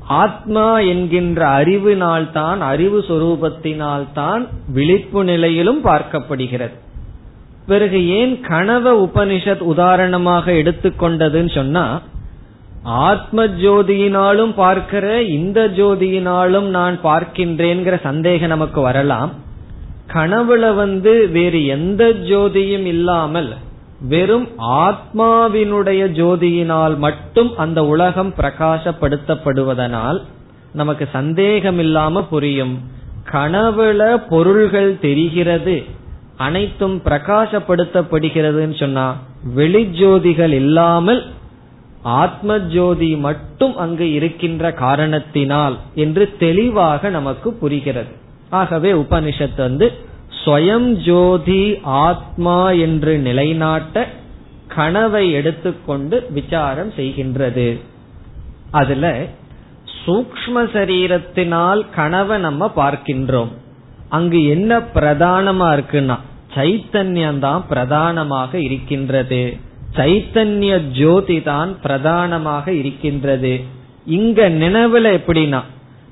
[0.05, 6.77] ஆத்மா என்கின்ற அறிவினால் தான் அறிவு சொரூபத்தினால் தான் விழிப்பு நிலையிலும் பார்க்கப்படுகிறது.
[7.67, 11.85] பிறகு ஏன் கனவ உபனிஷத் உதாரணமாக எடுத்துக்கொண்டதுன்னு சொன்னா
[12.83, 19.31] ஆத்ம ஜோதியினாலும் பார்க்கிற இந்த ஜோதியினாலும் நான் பார்க்கின்றேங்கிற சந்தேகம் நமக்கு வரலாம்.
[20.13, 23.55] கனவுல வந்து வேறு எந்த ஜோதியும் இல்லாமல்
[24.09, 30.21] வெறும் ஆத்மாவினுடைய ஜோதியினால் மட்டும் அந்த உலகம் பிரகாசப்படுத்தப்படுவதனால்
[30.73, 32.79] நமக்கு சந்தேகம் இல்லாம புரியும்.
[33.31, 35.83] கனவுல பொருள்கள் தெரிகிறது
[36.37, 39.15] அனைத்தும் பிரகாசப்படுத்தப்படுகிறதுன்னு சொன்னா
[39.55, 41.25] வெளிஜோதிகள் இல்லாமல்
[42.03, 48.09] ஆத்ம ஜோதி மட்டும் அங்கு இருக்கின்ற காரணத்தினால் என்று தெளிவாக நமக்கு புரிகிறது.
[48.49, 49.91] ஆகவே உபனிஷத் வந்து
[50.45, 54.07] ஸ்வயம் ஜோதி ஆத்மா என்று நிலைநாட்ட
[54.67, 57.79] கனவை எடுத்துக்கொண்டு விசாரம் செய்கின்றது.
[58.71, 59.25] அதுல
[60.05, 63.51] சூக்ம சரீரத்தினால் கனவை நம்ம பார்க்கின்றோம்.
[64.09, 66.17] அங்கு என்ன பிரதானமா இருக்குன்னா
[66.55, 69.57] சைத்தன்யம் தான் பிரதானமாக இருக்கின்றது.
[69.95, 73.59] சைத்தன்ய ஜோதி தான் பிரதானமாக இருக்கின்றது.
[74.05, 75.61] இங்க நினைவுல எப்படின்னா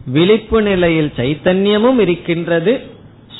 [0.05, 2.79] விழிப்பு நிலையில் சைத்தன்யமும் இருக்கின்றது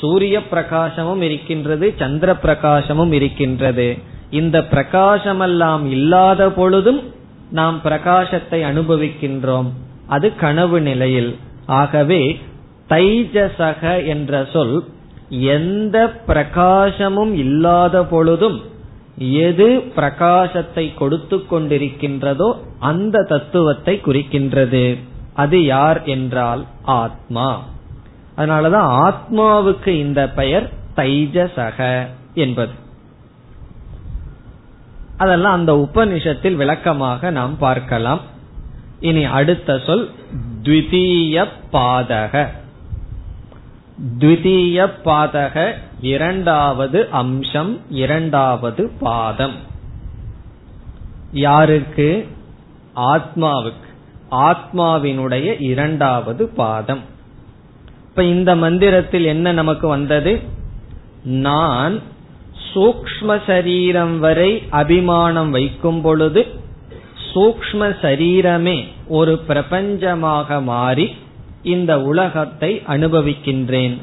[0.00, 3.96] சூரிய பிரகாசமும் இருக்கின்றது சந்திர பிரகாசமும் இருக்கின்றது.
[4.30, 7.00] இந்த பிரகாசமெல்லாம் இல்லாத பொழுதும்
[7.50, 9.68] நாம் பிரகாசத்தை அனுபவிக்கின்றோம்.
[10.06, 11.36] அது கனவு நிலையில்.
[11.66, 12.40] ஆகவே
[12.88, 14.84] தைஜசக என்ற சொல்
[15.28, 18.60] எந்த பிரகாசமும் இல்லாத பொழுதும்
[19.20, 24.98] எது பிரகாசத்தை கொடுத்து கொண்டிருக்கின்றதோ அந்த தத்துவத்தை குறிக்கின்றது.
[25.34, 27.62] அது யார் என்றால் ஆத்மா.
[28.36, 32.72] அதனாலதான் ஆத்மாவுக்கு இந்த பெயர் தைஜசக என்பது.
[35.16, 38.20] அதெல்லாம் அந்த உபனிஷத்தில் விளக்கமாக நாம் பார்க்கலாம்.
[39.00, 40.10] இனி அடுத்த சொல்
[40.62, 42.48] த்விதீய பாதக.
[44.18, 49.54] த்விதீய பாதக இரண்டாவது அம்சம் இரண்டாவது பாதம்.
[51.32, 52.28] யாருக்கு?
[52.96, 53.88] ஆத்மாவுக்கு.
[54.30, 57.00] ஆத்மாவினுடைய இரண்டாவது பாதம்.
[58.08, 60.40] இப்ப இந்த மந்திரத்தில் என்ன நமக்கு வந்தது?
[61.22, 62.00] நான்
[62.74, 66.46] சூக்ம சரீரம் வரை அபிமானம் வைக்கும் பொழுது
[67.34, 71.16] சூக்ம சரீரமே ஒரு பிரபஞ்சமாக மாறி
[71.62, 74.00] இந்த உலகத்தை அனுபவிக்கின்றேன்.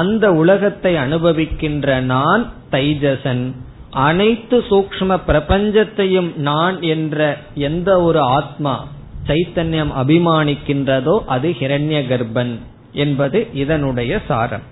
[0.00, 3.44] அந்த உலகத்தை அனுபவிக்கின்ற நான் தைஜசன்.
[4.06, 7.18] அனைத்து சூக்ம பிரபஞ்சத்தையும் நான் என்ற
[7.54, 8.74] எந்த ஒரு ஆத்மா
[9.26, 12.54] சைத்தன்யம் அபிமானிக்கின்றதோ அது ஹிரண்ய கர்ப்பன்
[12.92, 14.66] என்பது இதனுடைய சாரம்.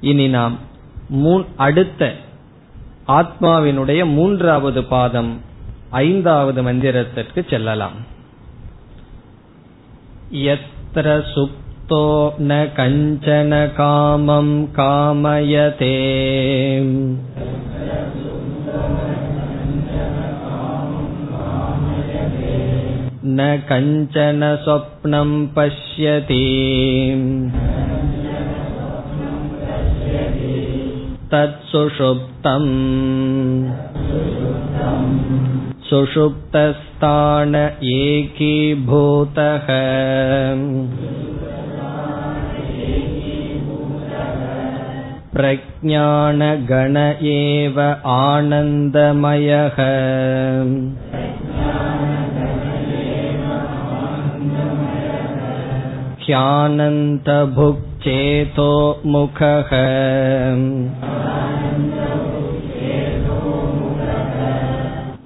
[0.00, 0.56] இனி நாம்
[1.56, 2.12] அடுத்த
[3.18, 5.32] ஆத்மாவினுடைய மூன்றாவது பாதம்
[5.90, 7.98] ஐந்தாவது மந்திரத்திற்கு செல்லலாம்.
[10.50, 11.06] எத்திர
[11.90, 15.94] युक्तो न कञ्चन कामं कामयते
[23.24, 26.44] न कञ्चन स्वप्नं पश्यति
[31.32, 32.68] तत्सुषुप्तम्
[35.88, 37.54] सुषुप्तस्थान
[37.96, 39.68] एकीभूतः
[45.37, 46.97] प्रज्ञानगण
[47.33, 47.79] एव
[48.15, 49.79] आनन्दमयः
[56.25, 57.59] ह्यानन्तभुक्चेतो
[59.13, 59.71] मुखः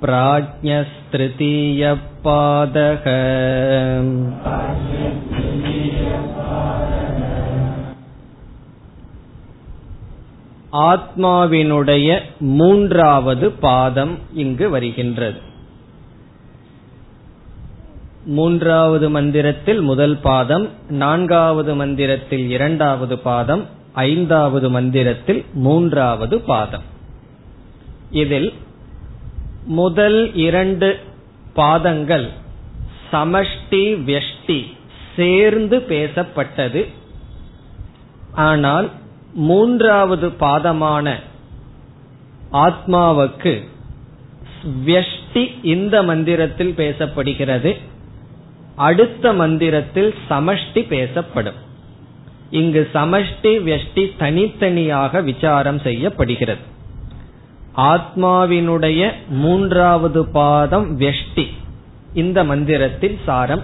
[0.05, 0.97] प्राज्ञस्तृतीयपादः
[10.72, 15.40] ஆத்மாவினுடைய மூன்றாவது பாதம் இங்கு வருகின்றது.
[18.24, 26.82] மூன்றாவது மந்திரத்தில் முதல் பாதம் நான்காவது மந்திரத்தில் இரண்டாவது பாதம் ஐந்தாவது மந்திரத்தில் மூன்றாவது பாதம்.
[28.10, 28.52] இதில்
[29.64, 30.98] முதல் இரண்டு
[31.54, 32.28] பாதங்கள்
[33.12, 34.72] சமஷ்டி வெஷ்டி
[35.16, 36.88] சேர்ந்து பேசப்பட்டது.
[38.34, 38.90] ஆனால்
[39.32, 41.14] மூன்றாவது பாதமான
[42.52, 43.68] ஆத்மாவுக்கு
[44.86, 47.80] வியஷ்டி இந்த மந்திரத்தில் பேசப்படுகிறது.
[48.76, 51.54] அடுத்த மந்திரத்தில் சமஷ்டி பேசப்படும்.
[52.50, 56.60] இங்கு சமஷ்டி வெஷ்டி தனித்தனியாக விசாரம் செய்யப்படுகிறது.
[57.76, 61.46] ஆத்மாவினுடைய மூன்றாவது பாதம் வெஷ்டி.
[62.14, 63.62] இந்த மந்திரத்தில் சாரம்.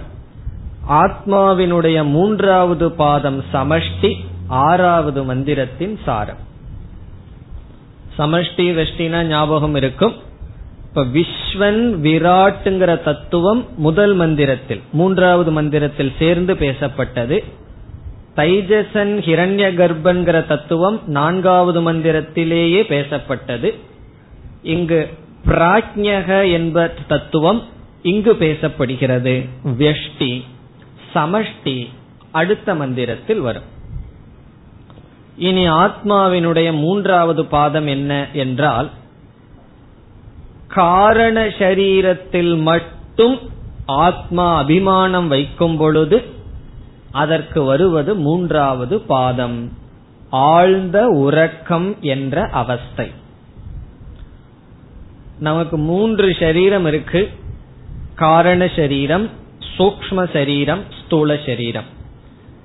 [0.89, 6.47] ஆத்மாவினுடைய மூன்றாவது பாதம் சமஷ்டி ஆறாவது மந்திரத்தின் சாரம்.
[8.17, 10.13] சமஷ்டி வெஷ்டினா ஞாபகம் இருக்கும்.
[10.87, 17.43] இப்ப விஸ்வன் விராட்டுங்கிற தத்துவம் முதல் மந்திரத்தில் மூன்றாவது மந்திரத்தில் சேர்ந்து பேசப்பட்டது.
[18.35, 23.73] தைஜசன் ஹிரண்ய கர்ப்பன்கிற தத்துவம் நான்காவது மந்திரத்திலேயே பேசப்பட்டது.
[24.63, 25.09] இங்கு
[25.45, 27.63] பிராஜ்யக என்ப தத்துவம்
[28.01, 29.49] இங்கு பேசப்படுகிறது.
[29.65, 30.43] வெஷ்டி
[31.15, 31.87] சமஷ்டி
[32.31, 33.77] அடுத்த மந்திரத்தில் வரும்.
[35.39, 38.89] இனி ஆத்மாவினுடைய மூன்றாவது பாதம் என்ன என்றால்
[40.67, 43.39] காரண சரீரத்தில் மட்டும்
[43.85, 46.23] ஆத்மா அபிமானம் வைக்கும் பொழுது
[47.11, 49.77] அதற்கு வருவது மூன்றாவது பாதம்
[50.29, 53.11] ஆழ்ந்த உறக்கம் என்ற அவஸ்தை.
[55.39, 57.29] நமக்கு மூன்று சரீரம் இருக்கு.
[58.15, 59.29] காரண சரீரம்
[59.77, 61.89] சூக்ம சரீரம் ஸ்தூல சரீரம்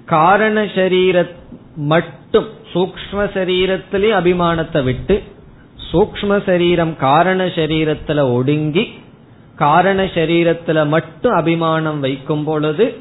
[0.06, 1.32] காரண சரீரம்
[1.76, 5.22] மட்டும் சூக்ம சரீரத்திலே அபிமானத்தை விட்டு
[5.92, 8.84] சூக்ம சரீரம் காரண சரீரத்துல ஒடுங்கி
[9.56, 12.98] காரண சரீரத்துல மட்டும் அபிமானம் வைக்கும் பொழுது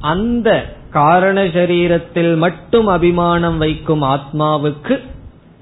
[0.00, 5.00] அந்த காரண சரீரத்தில் மட்டும் அபிமானம் வைக்கும் ஆத்மாவுக்கு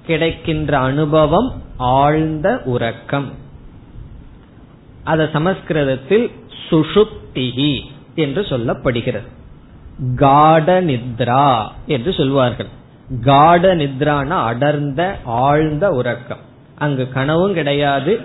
[0.06, 3.32] கிடைக்கின்ற அனுபவம் ஆழ்ந்த உறக்கம்.
[5.04, 6.30] அத சமஸ்கிருதத்தில்
[6.70, 7.80] சுஷுப்திகி
[8.14, 9.28] என்று சொல்லப்படுகிறது.
[10.16, 12.68] காட நித்ரா என்று சொல்வார்கள்.
[13.26, 16.42] காட நித்ரான அடர்ந்த ஆழ்ந்த உறக்கம்.
[16.78, 18.20] அங்கு கனவும் கிடையாது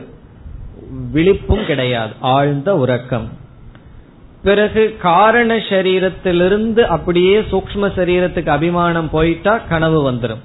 [1.14, 3.28] விழிப்பும் கிடையாது ஆழ்ந்த உறக்கம்.
[4.44, 10.42] பிறகு காரண சரீரத்திலிருந்து அப்படியே சூக்ம சரீரத்துக்கு அபிமானம் போயிட்டா கனவு வந்துடும்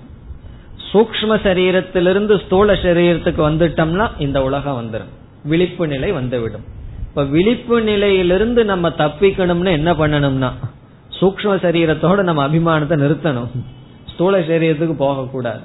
[0.93, 5.13] சூக்ம சரீரத்திலிருந்து ஸ்தூல சரீரத்துக்கு வந்துட்டோம்னா இந்த உலகம் வந்துடும்
[5.43, 6.65] விழிப்பு நிலை வந்துவிடும்.
[7.09, 10.51] இப்ப விழிப்பு நிலையிலிருந்து நம்ம தப்பிக்கணும்னு என்ன பண்ணணும்னா
[11.21, 13.51] சூக்ம சரீரத்தோட நம்ம அபிமானத்தை நிறுத்தணும்.
[14.17, 15.61] ஸ்தூல சரீரத்துக்கு போகக்கூடாது.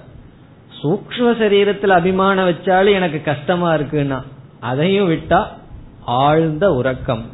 [0.83, 4.21] சூக்ம சரீரத்தில் அபிமானம் வச்சாலும் எனக்கு கஷ்டமா இருக்குன்னா
[4.59, 5.47] அதையும் விட்டா
[6.05, 7.25] ஆழ்ந்த உறக்கம்.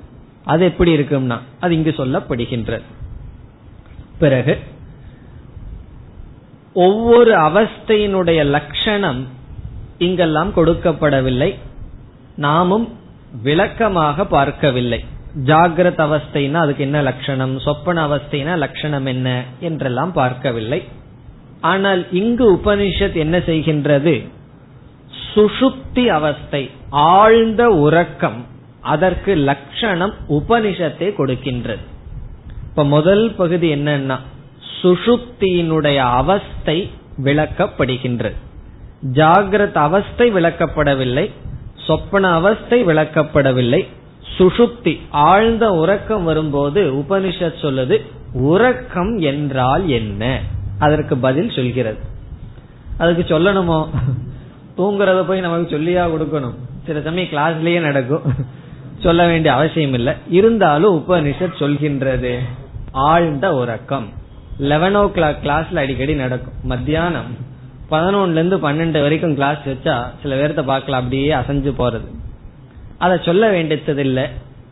[0.46, 2.82] அது எப்படி இருக்கும்னா அது இங்கு சொல்லப்படுகின்றது.
[4.20, 4.60] பிறகு
[6.74, 9.28] ஒவ்வொரு அவஸ்தையினுடைய லட்சணம்
[9.98, 11.56] இங்கெல்லாம் கொடுக்கப்படவில்லை.
[12.36, 12.88] நாமும்
[13.44, 15.06] விளக்கமாக பார்க்கவில்லை.
[15.46, 17.60] ஜாகிரத அவஸ்தைனா அதுக்கு என்ன லட்சணம்?
[17.60, 19.44] சொப்பன அவஸ்தைனா லட்சணம் என்ன?
[19.60, 20.88] என்றெல்லாம் பார்க்கவில்லை.
[21.62, 24.28] ஆனால் இங்கு உபனிஷத் என்ன செய்கின்றது?
[25.36, 28.46] சுஷுப்தி அவஸ்தை ஆழ்ந்த உறக்கம்
[28.82, 31.86] அதற்கு லட்சணம் உபனிஷத்தை கொடுக்கின்றது.
[32.70, 34.20] இப்ப முதல் பகுதி என்னன்னா
[34.82, 36.90] சுஷுப்தியினுடைய அவஸ்தை
[37.24, 38.34] விளக்கப்படுகின்றது.
[39.14, 41.32] ஜாகிரத் அவஸ்தை விளக்கப்படவில்லை
[41.76, 43.88] சொப்பன அவஸ்தை விளக்கப்படவில்லை
[44.38, 48.02] சுஷுப்தி ஆழ்ந்த உறக்கம் வரும்போது உபனிஷத் சொல்லுது
[48.34, 50.42] உறக்கம் என்றால் என்ன?
[50.80, 51.98] அதற்கு பதில் சொல்கிறது.
[52.98, 53.88] அதுக்கு சொல்லணுமோ?
[54.78, 56.54] தூங்குறத போய் நமக்கு சொல்லியா கொடுக்கணும்.
[56.86, 58.22] சில சமயம் கிளாஸ்லயே நடக்கும்.
[59.04, 60.14] சொல்ல வேண்டிய அவசியம் இல்லை.
[60.30, 62.38] இருந்தாலும் உபனிஷத் சொல்கின்றது.
[62.92, 64.10] ஆழ்ந்த உறக்கம்.
[64.60, 66.54] லெவன் ஓ கிளாக் கிளாஸ்ல அடிக்கடி நடக்கும்.
[66.64, 67.36] மத்தியானம்
[67.92, 72.16] பதினொன்னுல இருந்து பன்னெண்டு வரைக்கும் கிளாஸ் வச்சா சில பேர்த்த பார்க்கலாம் அப்படியே அசைஞ்சு போறது.
[72.98, 74.24] அதை சொல்ல வேண்டியதில்லை.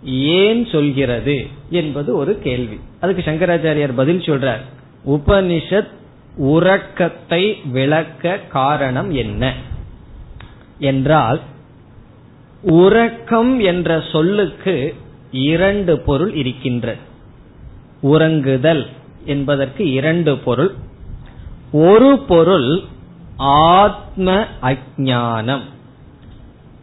[0.03, 2.79] ஏன் சொல்கிறது என்பது ஒரு கேள்வி.
[2.99, 4.61] அதுக்கு சங்கராச்சாரியார் பதில் சொல்றார்.
[5.07, 5.93] உபனிஷத்
[6.35, 9.53] உறக்கத்தை விளக்க காரணம் என்ன?
[10.79, 11.39] என்றால்
[12.61, 14.95] உறக்கம் என்ற சொல்லுக்கு
[15.31, 16.95] இரண்டு பொருள் இருக்கின்ற
[18.03, 18.87] உறங்குதல்
[19.25, 20.73] என்பதற்கு இரண்டு பொருள்.
[21.71, 22.81] ஒரு பொருள்
[23.37, 25.61] ஆத்ம அஜானம்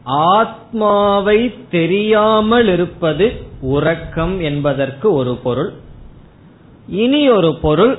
[0.04, 5.72] ஆத்மாவை தெரியாமல் இருப்பது உறக்கம் என்பதற்கு ஒரு பொருள்.
[6.86, 7.98] இனி ஒரு பொருள்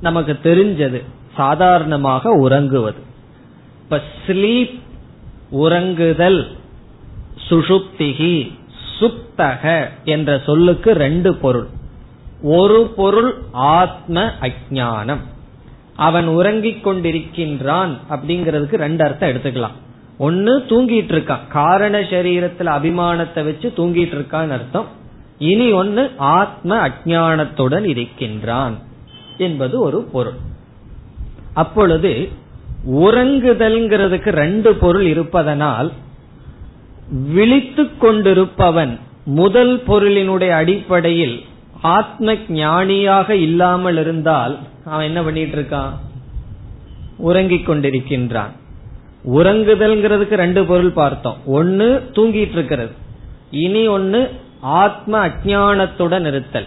[0.00, 1.02] நமக்கு தெரிஞ்சது
[1.36, 2.98] சாதாரணமாக உறங்குவது.
[3.82, 4.78] இப்ப ஸ்லீப்
[5.52, 6.46] உறங்குதல்
[7.48, 8.52] சுஷுப்திகி
[9.00, 11.66] சுப்தக என்ற சொல்லுக்கு ரெண்டு பொருள்.
[12.42, 15.20] ஒரு பொருள் ஆத்ம அஜானம்
[15.96, 19.74] அவன் உறங்கிக் கொண்டிருக்கின்றான் அப்படிங்கிறதுக்கு ரெண்டு அர்த்தம் எடுத்துக்கலாம்.
[20.18, 21.46] ஒன்னு தூங்கிட்டு இருக்கான்.
[21.48, 24.86] காரண சரீரத்துல அபிமானத்தை வச்சு தூங்கிட்டு இருக்கான்னு அர்த்தம்.
[25.38, 28.78] இனி ஒன்னு ஆத்ம அஜானத்துடன் இருக்கின்றான்.
[29.38, 30.34] என்பது ஒரு பொருள்.
[31.54, 32.28] அப்பொழுது
[32.90, 35.92] உறங்குதல்ங்கிறதுக்கு ரெண்டு பொருள் இருப்பதனால்
[37.32, 41.42] விழித்துக் கொண்டிருப்பவன் முதல் பொருளினுடைய அடிப்படையில்
[41.82, 45.90] ஆத்ம ஞானியாக இல்லாமல் இருந்தால் அவன் என்ன பண்ணிட்டு இருக்கான்
[47.16, 48.52] உறங்கிக் கொண்டிருக்கின்றான்.
[49.34, 51.36] உறங்குதல்ங்கிறதுக்கு ரெண்டு பொருள் பார்த்தோம்.
[51.46, 52.92] ஒன்னு தூங்கிட்டு இருக்கிறது
[53.50, 54.30] இனி ஒன்னு
[54.60, 56.66] ஆத்ம அஜானத்துடன் இருத்தல்.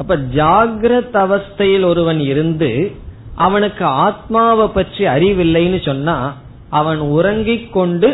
[0.00, 2.92] அப்ப ஜாகிரத் அவஸ்தையில் ஒருவன் இருந்து
[3.34, 6.36] அவனுக்கு ஆத்மாவை பற்றி அறிவில்லைன்னு சொன்னா
[6.70, 8.08] அவன் உறங்கிக் கொண்டு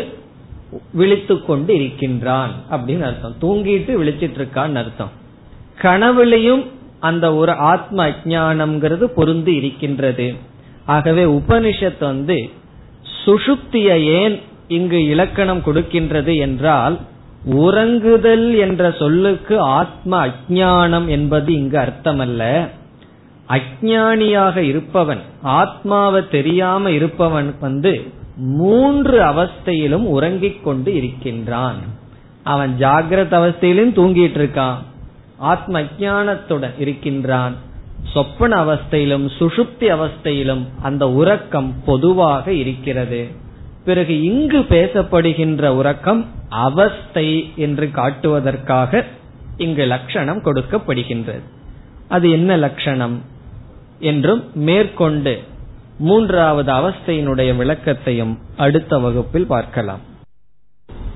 [0.93, 3.35] விழித்து கொண்டு இருக்கின்றான் அப்படின்னு அர்த்தம்.
[3.41, 5.11] தூங்கிட்டு விழிச்சிட்டு இருக்கான்னு அர்த்தம்.
[5.81, 6.65] கனவுலையும்
[6.99, 10.33] அந்த ஒரு ஆத்ம அஜானம்ங்கிறது பொருந்து இருக்கின்றது.
[10.85, 12.49] ஆகவே உபனிஷத் வந்து
[13.25, 13.87] சுஷுப்திய
[14.19, 16.97] ஏன் இங்கு இலக்கணம் கொடுக்கின்றது என்றால்
[17.51, 22.67] உறங்குதல் என்ற சொல்லுக்கு ஆத்ம அஜானம் என்பது இங்கு அர்த்தமல்ல.
[23.49, 28.01] அஜானியாக இருப்பவன் ஆத்மாவை தெரியாம இருப்பவன் வந்து
[28.35, 31.75] மூன்று அவஸ்தையிலும் உறங்கிக் கொண்டு இருக்கின்றான்.
[32.43, 34.75] அவன் ஜாகிரத அவஸ்தையிலும் தூங்கிட்டு இருக்கான்.
[35.37, 37.53] ஆத்ம அஜானத்துடன் இருக்கின்றான்.
[38.13, 43.45] சொப்பன அவஸ்தையிலும் சுஷுப்தி அவஸ்தையிலும் அந்த உறக்கம் பொதுவாக இருக்கிறது.
[43.86, 46.30] பிறகு இங்கு பேசப்படுகின்ற உறக்கம்
[46.62, 49.04] அவஸ்தை என்று காட்டுவதற்காக
[49.56, 51.42] இங்கு லட்சணம் கொடுக்கப்படுகின்றது
[52.08, 53.22] அது என்ன லட்சணம்
[54.02, 55.38] என்றும் மேற்கொண்டு
[55.98, 60.10] மூன்றாவது அவஸ்தையினுடைய விளக்கத்தையும் அடுத்த வகுப்பில் பார்க்கலாம்